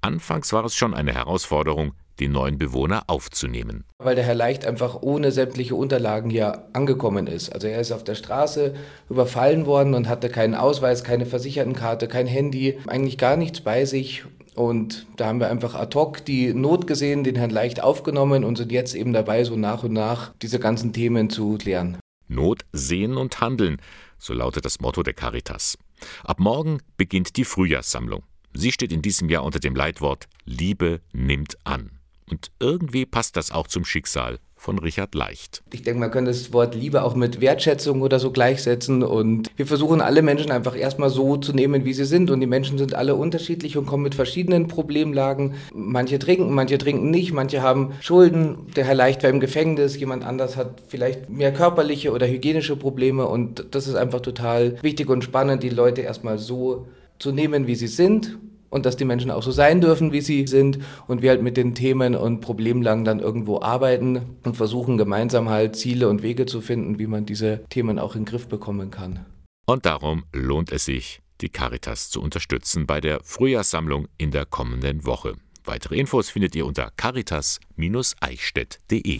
Anfangs 0.05 0.53
war 0.53 0.63
es 0.65 0.75
schon 0.75 0.93
eine 0.93 1.15
Herausforderung, 1.15 1.93
die 2.19 2.27
neuen 2.27 2.59
Bewohner 2.59 3.05
aufzunehmen. 3.07 3.85
Weil 3.97 4.13
der 4.13 4.23
Herr 4.23 4.35
Leicht 4.35 4.63
einfach 4.63 5.01
ohne 5.01 5.31
sämtliche 5.31 5.73
Unterlagen 5.73 6.29
hier 6.29 6.67
angekommen 6.73 7.25
ist. 7.25 7.51
Also 7.51 7.65
er 7.65 7.79
ist 7.79 7.91
auf 7.91 8.03
der 8.03 8.13
Straße 8.13 8.75
überfallen 9.09 9.65
worden 9.65 9.95
und 9.95 10.07
hatte 10.07 10.29
keinen 10.29 10.53
Ausweis, 10.53 11.03
keine 11.03 11.25
Versichertenkarte, 11.25 12.07
kein 12.07 12.27
Handy, 12.27 12.77
eigentlich 12.85 13.17
gar 13.17 13.35
nichts 13.35 13.61
bei 13.61 13.85
sich. 13.85 14.25
Und 14.53 15.07
da 15.17 15.25
haben 15.25 15.39
wir 15.39 15.49
einfach 15.49 15.73
ad 15.73 15.97
hoc 15.97 16.23
die 16.23 16.53
Not 16.53 16.85
gesehen, 16.85 17.23
den 17.23 17.35
Herrn 17.35 17.49
Leicht 17.49 17.81
aufgenommen 17.81 18.43
und 18.43 18.59
sind 18.59 18.71
jetzt 18.71 18.93
eben 18.93 19.11
dabei, 19.11 19.43
so 19.43 19.55
nach 19.55 19.81
und 19.83 19.93
nach 19.93 20.33
diese 20.39 20.59
ganzen 20.59 20.93
Themen 20.93 21.31
zu 21.31 21.57
klären. 21.57 21.97
Not 22.27 22.63
sehen 22.73 23.17
und 23.17 23.41
handeln, 23.41 23.77
so 24.19 24.35
lautet 24.35 24.65
das 24.65 24.79
Motto 24.79 25.01
der 25.01 25.15
Caritas. 25.15 25.79
Ab 26.23 26.39
morgen 26.39 26.77
beginnt 26.95 27.37
die 27.37 27.45
Frühjahrssammlung. 27.45 28.21
Sie 28.57 28.71
steht 28.71 28.93
in 28.93 29.01
diesem 29.01 29.27
Jahr 29.27 29.43
unter 29.43 29.59
dem 29.59 29.75
Leitwort 29.75 30.27
Liebe 30.45 31.01
nimmt 31.11 31.57
an. 31.65 31.91
Und 32.31 32.51
irgendwie 32.61 33.05
passt 33.05 33.35
das 33.35 33.51
auch 33.51 33.67
zum 33.67 33.83
Schicksal 33.83 34.39
von 34.55 34.79
Richard 34.79 35.13
Leicht. 35.13 35.61
Ich 35.73 35.83
denke, 35.83 35.99
man 35.99 36.09
könnte 36.09 36.31
das 36.31 36.53
Wort 36.53 36.73
Liebe 36.73 37.03
auch 37.03 37.15
mit 37.15 37.41
Wertschätzung 37.41 38.01
oder 38.01 38.17
so 38.17 38.31
gleichsetzen. 38.31 39.03
Und 39.03 39.51
wir 39.57 39.67
versuchen 39.67 39.99
alle 39.99 40.21
Menschen 40.21 40.51
einfach 40.51 40.75
erstmal 40.75 41.09
so 41.09 41.35
zu 41.35 41.51
nehmen, 41.51 41.83
wie 41.83 41.93
sie 41.93 42.05
sind. 42.05 42.31
Und 42.31 42.39
die 42.39 42.47
Menschen 42.47 42.77
sind 42.77 42.95
alle 42.95 43.15
unterschiedlich 43.15 43.77
und 43.77 43.87
kommen 43.87 44.03
mit 44.03 44.15
verschiedenen 44.15 44.69
Problemlagen. 44.69 45.55
Manche 45.73 46.17
trinken, 46.17 46.53
manche 46.53 46.77
trinken 46.77 47.11
nicht, 47.11 47.33
manche 47.33 47.61
haben 47.61 47.91
Schulden. 47.99 48.71
Der 48.77 48.85
Herr 48.85 48.95
Leicht 48.95 49.21
war 49.21 49.29
im 49.29 49.41
Gefängnis, 49.41 49.99
jemand 49.99 50.23
anders 50.23 50.55
hat 50.55 50.81
vielleicht 50.87 51.29
mehr 51.29 51.51
körperliche 51.51 52.13
oder 52.13 52.25
hygienische 52.25 52.77
Probleme. 52.77 53.27
Und 53.27 53.65
das 53.71 53.87
ist 53.87 53.95
einfach 53.95 54.21
total 54.21 54.81
wichtig 54.81 55.09
und 55.09 55.25
spannend, 55.25 55.61
die 55.61 55.69
Leute 55.69 56.01
erstmal 56.01 56.37
so 56.37 56.87
zu 57.19 57.31
nehmen, 57.31 57.67
wie 57.67 57.75
sie 57.75 57.87
sind 57.87 58.37
und 58.69 58.85
dass 58.85 58.97
die 58.97 59.05
Menschen 59.05 59.31
auch 59.31 59.43
so 59.43 59.51
sein 59.51 59.79
dürfen, 59.79 60.11
wie 60.11 60.21
sie 60.21 60.47
sind 60.47 60.79
und 61.07 61.21
wir 61.21 61.29
halt 61.29 61.41
mit 61.41 61.57
den 61.57 61.75
Themen 61.75 62.15
und 62.15 62.41
Problemlagen 62.41 63.05
dann 63.05 63.19
irgendwo 63.19 63.61
arbeiten 63.61 64.37
und 64.43 64.57
versuchen 64.57 64.97
gemeinsam 64.97 65.49
halt 65.49 65.75
Ziele 65.75 66.09
und 66.09 66.23
Wege 66.23 66.45
zu 66.45 66.61
finden, 66.61 66.99
wie 66.99 67.07
man 67.07 67.25
diese 67.25 67.63
Themen 67.69 67.99
auch 67.99 68.15
in 68.15 68.21
den 68.21 68.25
Griff 68.25 68.47
bekommen 68.47 68.91
kann. 68.91 69.25
Und 69.65 69.85
darum 69.85 70.25
lohnt 70.33 70.71
es 70.71 70.85
sich, 70.85 71.21
die 71.41 71.49
Caritas 71.49 72.09
zu 72.09 72.21
unterstützen 72.21 72.85
bei 72.85 73.01
der 73.01 73.19
Frühjahrssammlung 73.23 74.07
in 74.17 74.31
der 74.31 74.45
kommenden 74.45 75.05
Woche. 75.05 75.35
Weitere 75.65 75.95
Infos 75.95 76.29
findet 76.29 76.55
ihr 76.55 76.65
unter 76.65 76.91
caritas-eichstätt.de. 76.95 79.19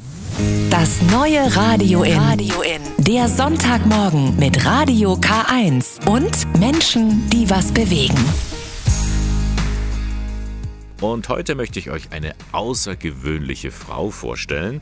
Das 0.70 1.02
neue 1.12 1.54
Radio 1.56 2.04
in. 2.04 2.20
Radio 2.20 2.62
in. 2.62 2.82
Der 3.04 3.28
Sonntagmorgen 3.28 4.38
mit 4.38 4.64
Radio 4.66 5.14
K1 5.14 6.08
und 6.08 6.60
Menschen, 6.60 7.28
die 7.32 7.50
was 7.50 7.74
bewegen. 7.74 8.24
Und 11.02 11.28
heute 11.30 11.56
möchte 11.56 11.80
ich 11.80 11.90
euch 11.90 12.12
eine 12.12 12.36
außergewöhnliche 12.52 13.72
Frau 13.72 14.12
vorstellen, 14.12 14.82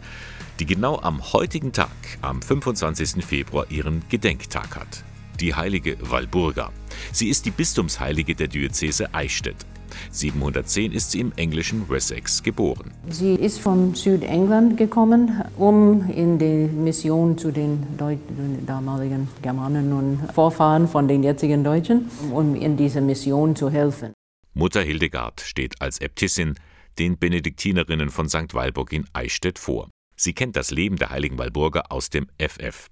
die 0.59 0.65
genau 0.65 0.99
am 0.99 1.31
heutigen 1.33 1.71
Tag, 1.71 1.89
am 2.21 2.41
25. 2.41 3.23
Februar, 3.25 3.67
ihren 3.69 4.03
Gedenktag 4.09 4.75
hat. 4.75 5.05
Die 5.39 5.55
heilige 5.55 5.95
Walburga. 5.99 6.71
Sie 7.11 7.29
ist 7.29 7.45
die 7.45 7.51
Bistumsheilige 7.51 8.35
der 8.35 8.47
Diözese 8.47 9.13
Eichstätt. 9.13 9.65
710 10.11 10.91
ist 10.91 11.11
sie 11.11 11.19
im 11.19 11.31
englischen 11.35 11.89
Wessex 11.89 12.43
geboren. 12.43 12.91
Sie 13.09 13.35
ist 13.35 13.59
von 13.59 13.95
Südengland 13.95 14.77
gekommen, 14.77 15.43
um 15.57 16.09
in 16.09 16.39
die 16.39 16.67
Mission 16.67 17.37
zu 17.37 17.51
den, 17.51 17.85
Deut 17.97 18.19
damaligen 18.65 19.27
Germanen 19.41 19.93
und 19.93 20.31
Vorfahren 20.33 20.87
von 20.87 21.07
den 21.07 21.23
jetzigen 21.23 21.63
Deutschen, 21.63 22.09
um 22.31 22.55
in 22.55 22.77
dieser 22.77 23.01
Mission 23.01 23.55
zu 23.55 23.69
helfen. 23.69 24.13
Mutter 24.53 24.81
Hildegard 24.81 25.41
steht 25.41 25.81
als 25.81 25.99
Äbtissin 25.99 26.55
den 26.99 27.17
Benediktinerinnen 27.17 28.09
von 28.09 28.29
St. 28.29 28.53
Walburg 28.53 28.93
in 28.93 29.05
Eichstätt 29.13 29.57
vor. 29.57 29.89
Sie 30.15 30.33
kennt 30.33 30.55
das 30.55 30.71
Leben 30.71 30.97
der 30.97 31.09
heiligen 31.09 31.37
Walburga 31.37 31.85
aus 31.89 32.09
dem 32.09 32.27
FF. 32.37 32.89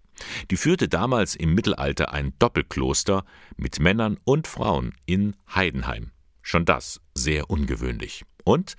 Die 0.49 0.57
führte 0.57 0.87
damals 0.87 1.35
im 1.35 1.53
Mittelalter 1.53 2.13
ein 2.13 2.33
Doppelkloster 2.39 3.23
mit 3.57 3.79
Männern 3.79 4.17
und 4.23 4.47
Frauen 4.47 4.93
in 5.05 5.35
Heidenheim. 5.53 6.11
Schon 6.41 6.65
das 6.65 7.01
sehr 7.15 7.49
ungewöhnlich. 7.49 8.23
Und 8.43 8.75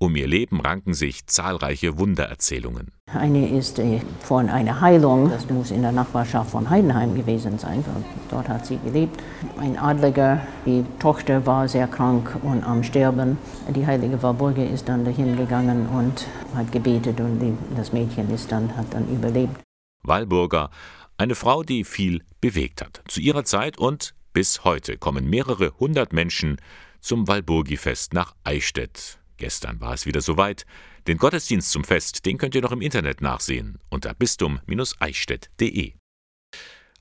um 0.00 0.14
ihr 0.14 0.28
Leben 0.28 0.60
ranken 0.60 0.94
sich 0.94 1.26
zahlreiche 1.26 1.98
Wundererzählungen. 1.98 2.92
Eine 3.12 3.48
ist 3.48 3.80
äh, 3.80 4.00
von 4.20 4.48
einer 4.48 4.80
Heilung, 4.80 5.28
das 5.28 5.50
muss 5.50 5.72
in 5.72 5.82
der 5.82 5.90
Nachbarschaft 5.90 6.50
von 6.50 6.70
Heidenheim 6.70 7.16
gewesen 7.16 7.58
sein, 7.58 7.84
dort 8.30 8.48
hat 8.48 8.64
sie 8.64 8.78
gelebt. 8.78 9.20
Ein 9.58 9.76
Adliger, 9.76 10.46
die 10.64 10.84
Tochter 11.00 11.44
war 11.46 11.66
sehr 11.66 11.88
krank 11.88 12.36
und 12.42 12.62
am 12.62 12.84
Sterben. 12.84 13.38
Die 13.74 13.84
heilige 13.84 14.22
Walburga 14.22 14.62
ist 14.62 14.88
dann 14.88 15.04
dahin 15.04 15.36
gegangen 15.36 15.88
und 15.88 16.28
hat 16.54 16.70
gebetet 16.70 17.18
und 17.18 17.58
das 17.76 17.92
Mädchen 17.92 18.32
ist 18.32 18.52
dann, 18.52 18.76
hat 18.76 18.86
dann 18.94 19.08
überlebt. 19.08 19.56
Walburga, 20.04 20.70
eine 21.16 21.34
Frau, 21.34 21.64
die 21.64 21.82
viel 21.82 22.22
bewegt 22.40 22.82
hat. 22.82 23.02
Zu 23.08 23.20
ihrer 23.20 23.42
Zeit 23.42 23.78
und 23.78 24.14
bis 24.32 24.62
heute 24.62 24.96
kommen 24.96 25.28
mehrere 25.28 25.72
hundert 25.80 26.12
Menschen 26.12 26.58
zum 27.00 27.28
Walburgifest 27.28 28.12
nach 28.12 28.34
Eichstätt. 28.44 29.18
Gestern 29.36 29.80
war 29.80 29.94
es 29.94 30.04
wieder 30.04 30.20
soweit. 30.20 30.66
Den 31.06 31.16
Gottesdienst 31.16 31.70
zum 31.70 31.84
Fest, 31.84 32.26
den 32.26 32.38
könnt 32.38 32.54
ihr 32.54 32.62
noch 32.62 32.72
im 32.72 32.82
Internet 32.82 33.20
nachsehen 33.20 33.78
unter 33.88 34.12
bistum-eichstätt.de. 34.14 35.94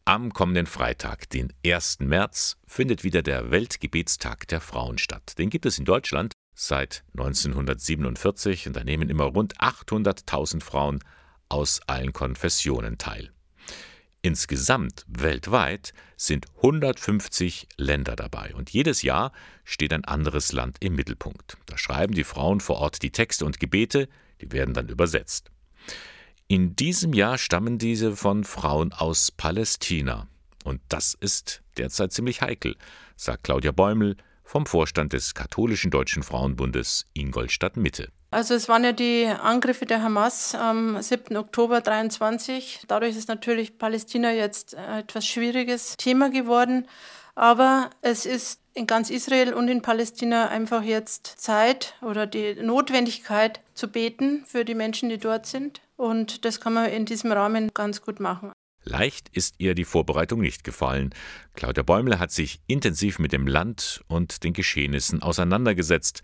Am 0.06 0.32
kommenden 0.32 0.68
Freitag, 0.68 1.30
den 1.32 1.52
1. 1.66 2.00
März, 2.00 2.56
findet 2.66 3.04
wieder 3.04 3.22
der 3.22 3.52
Weltgebetstag 3.52 4.48
der 4.48 4.62
Frauen 4.62 4.98
statt. 4.98 5.38
Den 5.38 5.50
gibt 5.50 5.66
es 5.66 5.80
in 5.80 5.86
Deutschland 5.86 6.34
seit 6.56 7.04
1947 7.18 8.68
und 8.68 8.76
da 8.78 8.86
nehmen 8.86 9.10
immer 9.10 9.26
rund 9.26 9.58
800.000 9.58 10.64
Frauen 10.64 11.04
aus 11.50 11.82
allen 11.88 12.14
Konfessionen 12.14 12.98
teil. 12.98 13.32
Insgesamt 14.28 15.06
weltweit 15.08 15.94
sind 16.18 16.48
150 16.58 17.66
Länder 17.78 18.18
dabei 18.18 18.54
und 18.56 18.70
jedes 18.70 19.02
Jahr 19.02 19.32
steht 19.64 19.94
ein 19.94 20.04
anderes 20.04 20.52
Land 20.52 20.76
im 20.82 20.96
Mittelpunkt. 20.96 21.56
Da 21.66 21.78
schreiben 21.78 22.14
die 22.14 22.26
Frauen 22.26 22.60
vor 22.60 22.76
Ort 22.76 23.04
die 23.04 23.12
Texte 23.12 23.46
und 23.46 23.58
Gebete, 23.58 24.10
die 24.42 24.52
werden 24.52 24.74
dann 24.74 24.90
übersetzt. 24.90 25.50
In 26.50 26.76
diesem 26.76 27.14
Jahr 27.14 27.38
stammen 27.38 27.78
diese 27.78 28.18
von 28.18 28.44
Frauen 28.44 28.92
aus 28.92 29.32
Palästina. 29.32 30.28
Und 30.66 30.82
das 30.90 31.14
ist 31.14 31.64
derzeit 31.78 32.12
ziemlich 32.12 32.42
heikel, 32.42 32.76
sagt 33.16 33.46
Claudia 33.46 33.72
Bäumel 33.72 34.18
vom 34.44 34.66
Vorstand 34.66 35.14
des 35.14 35.36
Katholischen 35.36 35.90
Deutschen 35.90 36.22
Frauenbundes 36.22 37.08
Ingolstadt 37.14 37.78
Mitte. 37.78 38.12
Also 38.30 38.56
es 38.56 38.68
waren 38.68 38.84
ja 38.84 38.92
die 38.92 39.26
Angriffe 39.26 39.86
der 39.86 40.04
Hamas 40.04 40.54
am 40.54 41.02
7. 41.02 41.38
Oktober 41.38 41.80
23. 41.80 42.82
Dadurch 42.88 43.16
ist 43.16 43.30
natürlich 43.30 43.78
Palästina 43.78 44.32
jetzt 44.32 44.76
ein 44.76 45.00
etwas 45.00 45.26
schwieriges 45.26 45.96
Thema 45.96 46.30
geworden. 46.30 46.88
Aber 47.36 47.90
es 48.02 48.26
ist 48.26 48.60
in 48.74 48.86
ganz 48.86 49.10
Israel 49.10 49.54
und 49.54 49.70
in 49.70 49.82
Palästina 49.82 50.50
einfach 50.50 50.84
jetzt 50.84 51.36
Zeit 51.38 51.94
oder 52.02 52.28
die 52.28 52.56
Notwendigkeit 52.56 53.62
zu 53.76 53.88
beten 53.88 54.44
für 54.46 54.66
die 54.66 54.76
Menschen, 54.76 55.08
die 55.10 55.20
dort 55.20 55.46
sind. 55.46 55.82
Und 55.96 56.44
das 56.44 56.60
kann 56.60 56.74
man 56.74 56.90
in 56.90 57.06
diesem 57.06 57.32
Rahmen 57.32 57.72
ganz 57.74 58.02
gut 58.02 58.20
machen. 58.20 58.52
Leicht 58.84 59.30
ist 59.34 59.56
ihr 59.58 59.76
die 59.76 59.86
Vorbereitung 59.86 60.42
nicht 60.42 60.64
gefallen. 60.64 61.14
Claudia 61.56 61.84
Bäumle 61.84 62.20
hat 62.20 62.32
sich 62.32 62.60
intensiv 62.68 63.20
mit 63.20 63.32
dem 63.32 63.48
Land 63.48 64.02
und 64.08 64.44
den 64.44 64.54
Geschehnissen 64.54 65.22
auseinandergesetzt. 65.22 66.24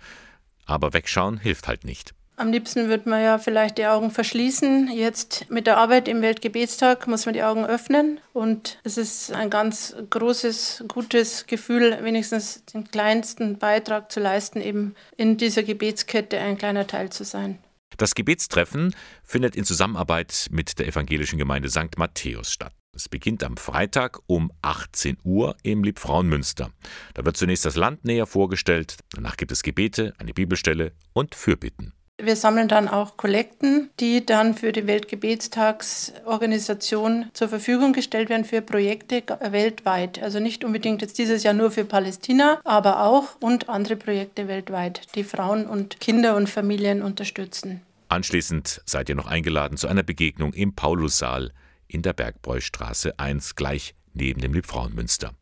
Aber 0.65 0.93
wegschauen 0.93 1.37
hilft 1.37 1.67
halt 1.67 1.83
nicht. 1.83 2.13
Am 2.35 2.51
liebsten 2.51 2.89
würde 2.89 3.07
man 3.09 3.21
ja 3.21 3.37
vielleicht 3.37 3.77
die 3.77 3.85
Augen 3.85 4.09
verschließen. 4.09 4.89
Jetzt 4.91 5.51
mit 5.51 5.67
der 5.67 5.77
Arbeit 5.77 6.07
im 6.07 6.23
Weltgebetstag 6.23 7.07
muss 7.07 7.25
man 7.27 7.33
die 7.33 7.43
Augen 7.43 7.63
öffnen. 7.63 8.19
Und 8.33 8.79
es 8.83 8.97
ist 8.97 9.31
ein 9.31 9.51
ganz 9.51 9.95
großes, 10.09 10.85
gutes 10.87 11.45
Gefühl, 11.45 11.99
wenigstens 12.01 12.65
den 12.65 12.89
kleinsten 12.89 13.59
Beitrag 13.59 14.11
zu 14.11 14.19
leisten, 14.19 14.61
eben 14.61 14.95
in 15.15 15.37
dieser 15.37 15.61
Gebetskette 15.61 16.39
ein 16.39 16.57
kleiner 16.57 16.87
Teil 16.87 17.11
zu 17.11 17.23
sein. 17.23 17.59
Das 17.97 18.15
Gebetstreffen 18.15 18.95
findet 19.23 19.55
in 19.55 19.65
Zusammenarbeit 19.65 20.47
mit 20.49 20.79
der 20.79 20.87
evangelischen 20.87 21.37
Gemeinde 21.37 21.69
St. 21.69 21.97
Matthäus 21.97 22.51
statt. 22.51 22.73
Es 22.95 23.09
beginnt 23.09 23.43
am 23.43 23.57
Freitag 23.57 24.19
um 24.27 24.51
18 24.61 25.17
Uhr 25.23 25.57
im 25.63 25.83
Liebfrauenmünster. 25.83 26.69
Da 27.15 27.25
wird 27.25 27.35
zunächst 27.35 27.65
das 27.65 27.75
Land 27.75 28.05
näher 28.05 28.27
vorgestellt, 28.27 28.97
danach 29.15 29.35
gibt 29.35 29.51
es 29.51 29.63
Gebete, 29.63 30.13
eine 30.19 30.31
Bibelstelle 30.31 30.91
und 31.11 31.33
Fürbitten. 31.33 31.93
Wir 32.21 32.35
sammeln 32.35 32.67
dann 32.67 32.87
auch 32.87 33.17
Kollekten, 33.17 33.89
die 33.99 34.23
dann 34.23 34.53
für 34.53 34.71
die 34.71 34.85
Weltgebetstagsorganisation 34.85 37.31
zur 37.33 37.49
Verfügung 37.49 37.93
gestellt 37.93 38.29
werden 38.29 38.45
für 38.45 38.61
Projekte 38.61 39.23
weltweit. 39.41 40.21
Also 40.21 40.39
nicht 40.39 40.63
unbedingt 40.63 41.01
jetzt 41.01 41.17
dieses 41.17 41.41
Jahr 41.41 41.55
nur 41.55 41.71
für 41.71 41.85
Palästina, 41.85 42.59
aber 42.63 43.05
auch 43.05 43.29
und 43.39 43.69
andere 43.69 43.95
Projekte 43.95 44.47
weltweit, 44.47 45.01
die 45.15 45.23
Frauen 45.23 45.65
und 45.65 45.99
Kinder 45.99 46.35
und 46.35 46.47
Familien 46.47 47.01
unterstützen. 47.01 47.81
Anschließend 48.09 48.83
seid 48.85 49.09
ihr 49.09 49.15
noch 49.15 49.25
eingeladen 49.25 49.77
zu 49.77 49.87
einer 49.87 50.03
Begegnung 50.03 50.53
im 50.53 50.75
Paulussaal 50.75 51.51
in 51.93 52.01
der 52.01 52.13
Bergbräustraße 52.13 53.19
1 53.19 53.55
gleich 53.55 53.95
neben 54.13 54.41
dem 54.41 54.53
Liebfrauenmünster. 54.53 55.33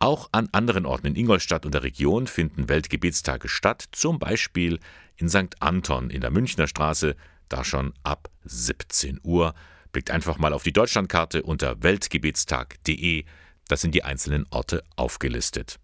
Auch 0.00 0.28
an 0.32 0.48
anderen 0.52 0.86
Orten 0.86 1.08
in 1.08 1.16
Ingolstadt 1.16 1.66
und 1.66 1.74
der 1.74 1.82
Region 1.82 2.26
finden 2.26 2.68
Weltgebetstage 2.68 3.48
statt, 3.48 3.84
zum 3.92 4.18
Beispiel 4.18 4.78
in 5.16 5.28
St. 5.28 5.56
Anton 5.60 6.10
in 6.10 6.20
der 6.20 6.30
Münchner 6.30 6.68
Straße, 6.68 7.16
da 7.48 7.64
schon 7.64 7.92
ab 8.04 8.30
17 8.44 9.20
Uhr. 9.22 9.54
Blickt 9.90 10.10
einfach 10.10 10.38
mal 10.38 10.52
auf 10.52 10.62
die 10.62 10.72
Deutschlandkarte 10.72 11.42
unter 11.42 11.82
weltgebetstag.de, 11.82 13.24
da 13.66 13.76
sind 13.76 13.94
die 13.94 14.04
einzelnen 14.04 14.46
Orte 14.50 14.82
aufgelistet. 14.96 15.78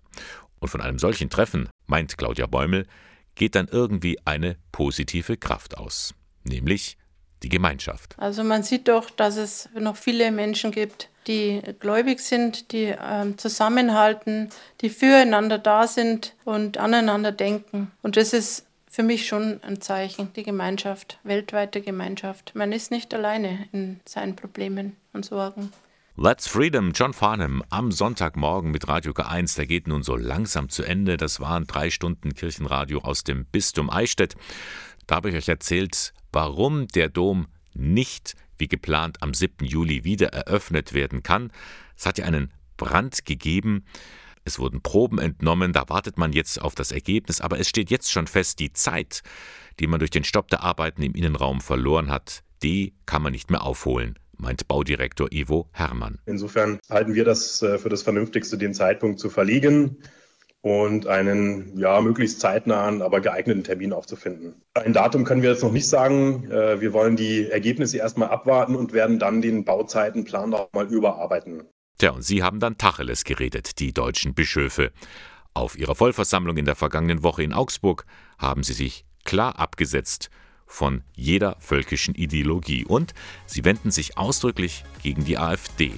Und 0.60 0.68
von 0.68 0.80
einem 0.80 0.98
solchen 0.98 1.28
Treffen, 1.28 1.68
meint 1.86 2.16
Claudia 2.16 2.46
Bäumel, 2.46 2.86
geht 3.34 3.56
dann 3.56 3.68
irgendwie 3.68 4.18
eine 4.24 4.56
positive 4.70 5.36
Kraft 5.36 5.76
aus, 5.76 6.14
nämlich 6.44 6.96
die 7.44 7.48
Gemeinschaft. 7.50 8.14
Also 8.18 8.42
man 8.42 8.62
sieht 8.62 8.88
doch, 8.88 9.10
dass 9.10 9.36
es 9.36 9.68
noch 9.78 9.96
viele 9.96 10.32
Menschen 10.32 10.72
gibt, 10.72 11.10
die 11.26 11.60
gläubig 11.78 12.20
sind, 12.20 12.72
die 12.72 12.86
äh, 12.86 13.36
zusammenhalten, 13.36 14.50
die 14.80 14.90
füreinander 14.90 15.58
da 15.58 15.86
sind 15.86 16.34
und 16.44 16.78
aneinander 16.78 17.32
denken. 17.32 17.92
Und 18.02 18.16
das 18.16 18.32
ist 18.32 18.66
für 18.88 19.02
mich 19.02 19.26
schon 19.26 19.60
ein 19.62 19.80
Zeichen, 19.80 20.32
die 20.34 20.42
Gemeinschaft, 20.42 21.18
weltweite 21.22 21.80
Gemeinschaft. 21.80 22.52
Man 22.54 22.72
ist 22.72 22.90
nicht 22.90 23.12
alleine 23.12 23.68
in 23.72 24.00
seinen 24.06 24.36
Problemen 24.36 24.96
und 25.12 25.24
Sorgen. 25.24 25.70
Let's 26.16 26.46
Freedom, 26.46 26.92
John 26.92 27.12
Farnham 27.12 27.64
am 27.70 27.90
Sonntagmorgen 27.90 28.70
mit 28.70 28.86
Radio 28.86 29.12
K1. 29.12 29.56
Der 29.56 29.66
geht 29.66 29.88
nun 29.88 30.04
so 30.04 30.14
langsam 30.14 30.68
zu 30.68 30.84
Ende. 30.84 31.16
Das 31.16 31.40
waren 31.40 31.66
drei 31.66 31.90
Stunden 31.90 32.34
Kirchenradio 32.34 33.00
aus 33.00 33.24
dem 33.24 33.46
Bistum 33.46 33.90
Eichstätt. 33.90 34.36
Da 35.08 35.16
habe 35.16 35.30
ich 35.30 35.34
euch 35.34 35.48
erzählt, 35.48 36.13
warum 36.34 36.88
der 36.88 37.08
Dom 37.08 37.46
nicht 37.74 38.34
wie 38.58 38.68
geplant 38.68 39.22
am 39.22 39.34
7. 39.34 39.66
Juli 39.66 40.04
wieder 40.04 40.28
eröffnet 40.28 40.92
werden 40.92 41.22
kann. 41.22 41.52
Es 41.96 42.06
hat 42.06 42.18
ja 42.18 42.24
einen 42.24 42.52
Brand 42.76 43.24
gegeben. 43.24 43.84
Es 44.44 44.58
wurden 44.58 44.82
Proben 44.82 45.18
entnommen, 45.18 45.72
da 45.72 45.88
wartet 45.88 46.18
man 46.18 46.32
jetzt 46.32 46.60
auf 46.60 46.74
das 46.74 46.92
Ergebnis, 46.92 47.40
aber 47.40 47.58
es 47.58 47.68
steht 47.68 47.90
jetzt 47.90 48.12
schon 48.12 48.26
fest, 48.26 48.58
die 48.58 48.72
Zeit, 48.72 49.22
die 49.80 49.86
man 49.86 50.00
durch 50.00 50.10
den 50.10 50.24
Stopp 50.24 50.48
der 50.48 50.62
Arbeiten 50.62 51.02
im 51.02 51.14
Innenraum 51.14 51.60
verloren 51.62 52.10
hat, 52.10 52.42
die 52.62 52.94
kann 53.06 53.22
man 53.22 53.32
nicht 53.32 53.50
mehr 53.50 53.62
aufholen 53.62 54.18
meint 54.36 54.66
Baudirektor 54.66 55.32
Ivo 55.32 55.68
Hermann. 55.72 56.18
Insofern 56.26 56.80
halten 56.90 57.14
wir 57.14 57.24
das 57.24 57.62
äh, 57.62 57.78
für 57.78 57.88
das 57.88 58.02
Vernünftigste, 58.02 58.58
den 58.58 58.74
Zeitpunkt 58.74 59.20
zu 59.20 59.30
verlegen. 59.30 59.98
Und 60.64 61.06
einen 61.06 61.76
ja, 61.76 62.00
möglichst 62.00 62.40
zeitnahen, 62.40 63.02
aber 63.02 63.20
geeigneten 63.20 63.64
Termin 63.64 63.92
aufzufinden. 63.92 64.62
Ein 64.72 64.94
Datum 64.94 65.24
können 65.24 65.42
wir 65.42 65.50
jetzt 65.50 65.62
noch 65.62 65.72
nicht 65.72 65.86
sagen. 65.86 66.50
Äh, 66.50 66.80
wir 66.80 66.94
wollen 66.94 67.16
die 67.16 67.50
Ergebnisse 67.50 67.98
erstmal 67.98 68.30
abwarten 68.30 68.74
und 68.74 68.94
werden 68.94 69.18
dann 69.18 69.42
den 69.42 69.66
Bauzeitenplan 69.66 70.48
noch 70.48 70.72
mal 70.72 70.86
überarbeiten. 70.86 71.64
Tja, 71.98 72.12
und 72.12 72.22
Sie 72.22 72.42
haben 72.42 72.60
dann 72.60 72.78
Tacheles 72.78 73.24
geredet, 73.24 73.78
die 73.78 73.92
deutschen 73.92 74.32
Bischöfe. 74.32 74.90
Auf 75.52 75.78
ihrer 75.78 75.94
Vollversammlung 75.94 76.56
in 76.56 76.64
der 76.64 76.76
vergangenen 76.76 77.22
Woche 77.22 77.42
in 77.42 77.52
Augsburg 77.52 78.06
haben 78.38 78.62
sie 78.62 78.72
sich 78.72 79.04
klar 79.24 79.58
abgesetzt 79.58 80.30
von 80.66 81.02
jeder 81.14 81.56
völkischen 81.60 82.14
Ideologie 82.14 82.86
und 82.86 83.12
sie 83.44 83.66
wenden 83.66 83.90
sich 83.90 84.16
ausdrücklich 84.16 84.82
gegen 85.02 85.26
die 85.26 85.36
AfD. 85.36 85.92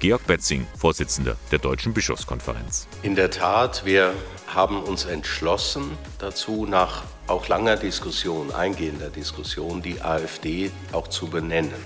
Georg 0.00 0.26
Betzing, 0.26 0.66
Vorsitzender 0.78 1.36
der 1.52 1.58
Deutschen 1.58 1.92
Bischofskonferenz. 1.92 2.88
In 3.02 3.16
der 3.16 3.30
Tat, 3.30 3.84
wir 3.84 4.14
haben 4.46 4.82
uns 4.82 5.04
entschlossen 5.04 5.98
dazu, 6.18 6.64
nach 6.64 7.02
auch 7.26 7.48
langer 7.48 7.76
Diskussion, 7.76 8.50
eingehender 8.50 9.10
Diskussion, 9.10 9.82
die 9.82 10.00
AfD 10.00 10.70
auch 10.92 11.08
zu 11.08 11.26
benennen. 11.26 11.84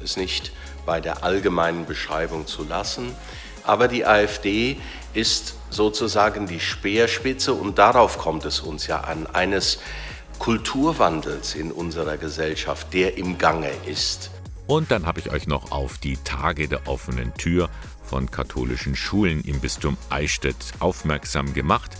Es 0.00 0.16
nicht 0.16 0.52
bei 0.86 1.00
der 1.00 1.24
allgemeinen 1.24 1.84
Beschreibung 1.84 2.46
zu 2.46 2.62
lassen. 2.62 3.12
Aber 3.64 3.88
die 3.88 4.06
AfD 4.06 4.76
ist 5.12 5.56
sozusagen 5.68 6.46
die 6.46 6.60
Speerspitze 6.60 7.54
und 7.54 7.76
darauf 7.78 8.18
kommt 8.18 8.44
es 8.44 8.60
uns 8.60 8.86
ja 8.86 9.00
an, 9.00 9.26
eines 9.26 9.80
Kulturwandels 10.38 11.56
in 11.56 11.72
unserer 11.72 12.18
Gesellschaft, 12.18 12.94
der 12.94 13.18
im 13.18 13.36
Gange 13.36 13.72
ist. 13.84 14.30
Und 14.68 14.90
dann 14.90 15.06
habe 15.06 15.18
ich 15.18 15.30
euch 15.30 15.46
noch 15.46 15.72
auf 15.72 15.96
die 15.96 16.18
Tage 16.18 16.68
der 16.68 16.86
offenen 16.86 17.32
Tür 17.34 17.70
von 18.02 18.30
katholischen 18.30 18.94
Schulen 18.94 19.40
im 19.40 19.60
Bistum 19.60 19.96
Eichstätt 20.10 20.56
aufmerksam 20.78 21.54
gemacht. 21.54 21.96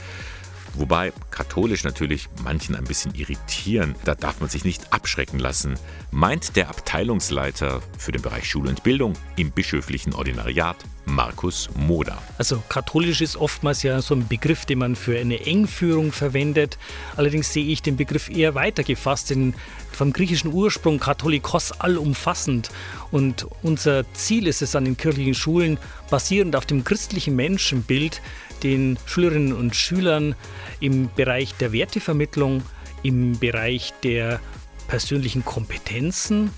Wobei 0.75 1.13
katholisch 1.31 1.85
natürlich 1.85 2.29
manchen 2.43 2.75
ein 2.75 2.85
bisschen 2.85 3.15
irritieren, 3.15 3.95
da 4.05 4.15
darf 4.15 4.41
man 4.41 4.49
sich 4.49 4.65
nicht 4.65 4.93
abschrecken 4.93 5.39
lassen, 5.39 5.75
meint 6.11 6.57
der 6.57 6.69
Abteilungsleiter 6.69 7.81
für 7.99 8.13
den 8.13 8.23
Bereich 8.23 8.49
Schule 8.49 8.71
und 8.71 8.83
Bildung 8.83 9.15
im 9.37 9.51
bischöflichen 9.51 10.15
Ordinariat 10.15 10.77
Markus 11.09 11.69
Moder. 11.75 12.19
Also 12.37 12.63
katholisch 12.69 13.21
ist 13.21 13.37
oftmals 13.37 13.83
ja 13.83 14.01
so 14.03 14.15
ein 14.15 14.29
Begriff, 14.29 14.67
den 14.67 14.79
man 14.79 14.95
für 14.95 15.19
eine 15.19 15.45
Engführung 15.47 16.13
verwendet. 16.13 16.79
Allerdings 17.17 17.53
sehe 17.53 17.65
ich 17.65 17.83
den 17.83 17.97
Begriff 17.97 18.29
eher 18.29 18.55
weiter 18.55 18.83
gefasst, 18.83 19.31
denn 19.31 19.55
vom 19.91 20.13
griechischen 20.13 20.53
Ursprung 20.53 21.01
Katholikos 21.01 21.73
allumfassend. 21.73 22.71
Und 23.11 23.47
unser 23.63 24.05
Ziel 24.15 24.47
ist 24.47 24.63
es 24.63 24.77
an 24.77 24.85
den 24.85 24.97
kirchlichen 24.97 25.35
Schulen, 25.35 25.79
basierend 26.11 26.55
auf 26.55 26.67
dem 26.67 26.85
christlichen 26.85 27.35
Menschenbild, 27.35 28.21
den 28.63 28.99
Schülerinnen 29.07 29.53
und 29.53 29.75
Schülern 29.75 30.35
im 30.81 31.09
Bereich 31.15 31.55
der 31.55 31.73
Wertevermittlung, 31.73 32.63
im 33.03 33.39
Bereich 33.39 33.93
der 34.03 34.41
persönlichen 34.89 35.45
Kompetenzen 35.45 36.51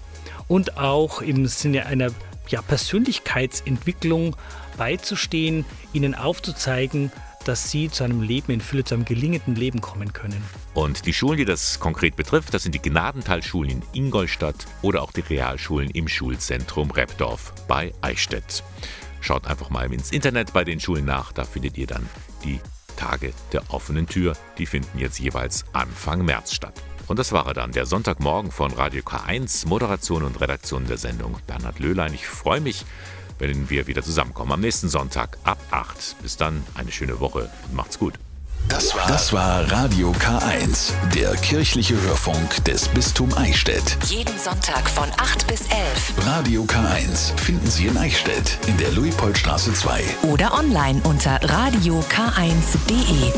und 0.49 0.79
auch 0.79 1.21
im 1.23 1.47
Sinne 1.47 1.87
einer 1.87 2.11
ja, 2.49 2.63
Persönlichkeitsentwicklung 2.63 4.37
beizustehen, 4.77 5.65
ihnen 5.93 6.15
aufzuzeigen, 6.15 7.13
dass 7.45 7.71
sie 7.71 7.91
zu 7.91 8.05
einem 8.05 8.23
Leben 8.23 8.53
in 8.53 8.61
Fülle, 8.61 8.85
zu 8.85 8.95
einem 8.95 9.05
gelingenden 9.05 9.57
Leben 9.57 9.81
kommen 9.81 10.13
können. 10.13 10.43
Und 10.75 11.07
die 11.07 11.13
Schulen, 11.13 11.39
die 11.39 11.45
das 11.45 11.81
konkret 11.81 12.17
betrifft, 12.17 12.53
das 12.53 12.63
sind 12.63 12.75
die 12.75 12.83
Gnadentalschulen 12.83 13.71
in 13.71 13.83
Ingolstadt 13.93 14.67
oder 14.83 15.03
auch 15.03 15.13
die 15.13 15.23
Realschulen 15.23 15.91
im 15.91 16.09
Schulzentrum 16.09 16.91
Repdorf 16.91 17.53
bei 17.67 17.93
Eichstätt. 18.03 18.63
Schaut 19.20 19.46
einfach 19.46 19.70
mal 19.70 19.92
ins 19.92 20.12
Internet 20.12 20.52
bei 20.52 20.64
den 20.64 20.80
Schulen 20.80 21.04
nach, 21.04 21.33
da 21.33 21.44
findet 21.44 21.76
ihr 21.78 21.87
dann 21.87 22.09
die 22.44 22.61
Tage 22.96 23.33
der 23.52 23.62
offenen 23.72 24.06
Tür. 24.06 24.35
Die 24.59 24.66
finden 24.66 24.98
jetzt 24.98 25.18
jeweils 25.18 25.64
Anfang 25.72 26.24
März 26.24 26.52
statt. 26.52 26.83
Und 27.06 27.18
das 27.18 27.33
war 27.33 27.46
er 27.46 27.54
dann, 27.54 27.72
der 27.72 27.87
Sonntagmorgen 27.87 28.52
von 28.52 28.72
Radio 28.72 29.02
K1, 29.02 29.66
Moderation 29.66 30.22
und 30.22 30.40
Redaktion 30.40 30.87
der 30.87 30.96
Sendung 30.96 31.37
Bernhard 31.46 31.80
Löhlein. 31.80 32.14
Ich 32.14 32.26
freue 32.26 32.61
mich, 32.61 32.85
wenn 33.38 33.68
wir 33.68 33.87
wieder 33.87 34.02
zusammenkommen 34.02 34.52
am 34.52 34.61
nächsten 34.61 34.88
Sonntag 34.88 35.38
ab 35.42 35.59
8. 35.70 36.16
Bis 36.22 36.37
dann, 36.37 36.62
eine 36.74 36.92
schöne 36.92 37.18
Woche 37.18 37.50
und 37.66 37.74
macht's 37.74 37.98
gut. 37.98 38.14
Das 38.68 38.94
war, 38.94 39.07
das 39.09 39.33
war 39.33 39.70
Radio 39.70 40.12
K1, 40.12 40.92
der 41.14 41.35
kirchliche 41.37 42.01
Hörfunk 42.01 42.64
des 42.64 42.88
Bistum 42.88 43.33
Eichstätt. 43.37 43.96
Jeden 44.05 44.38
Sonntag 44.38 44.88
von 44.88 45.09
8 45.16 45.46
bis 45.49 45.62
11. 45.62 46.27
Radio 46.27 46.62
K1 46.62 47.37
finden 47.37 47.68
Sie 47.68 47.87
in 47.87 47.99
Eichstätt 47.99 48.59
in 48.68 48.77
der 48.77 48.92
Luitpoldstraße 48.92 49.73
2. 49.73 50.03
Oder 50.23 50.55
online 50.55 51.01
unter 51.05 51.38
radiok1.de. 51.42 53.33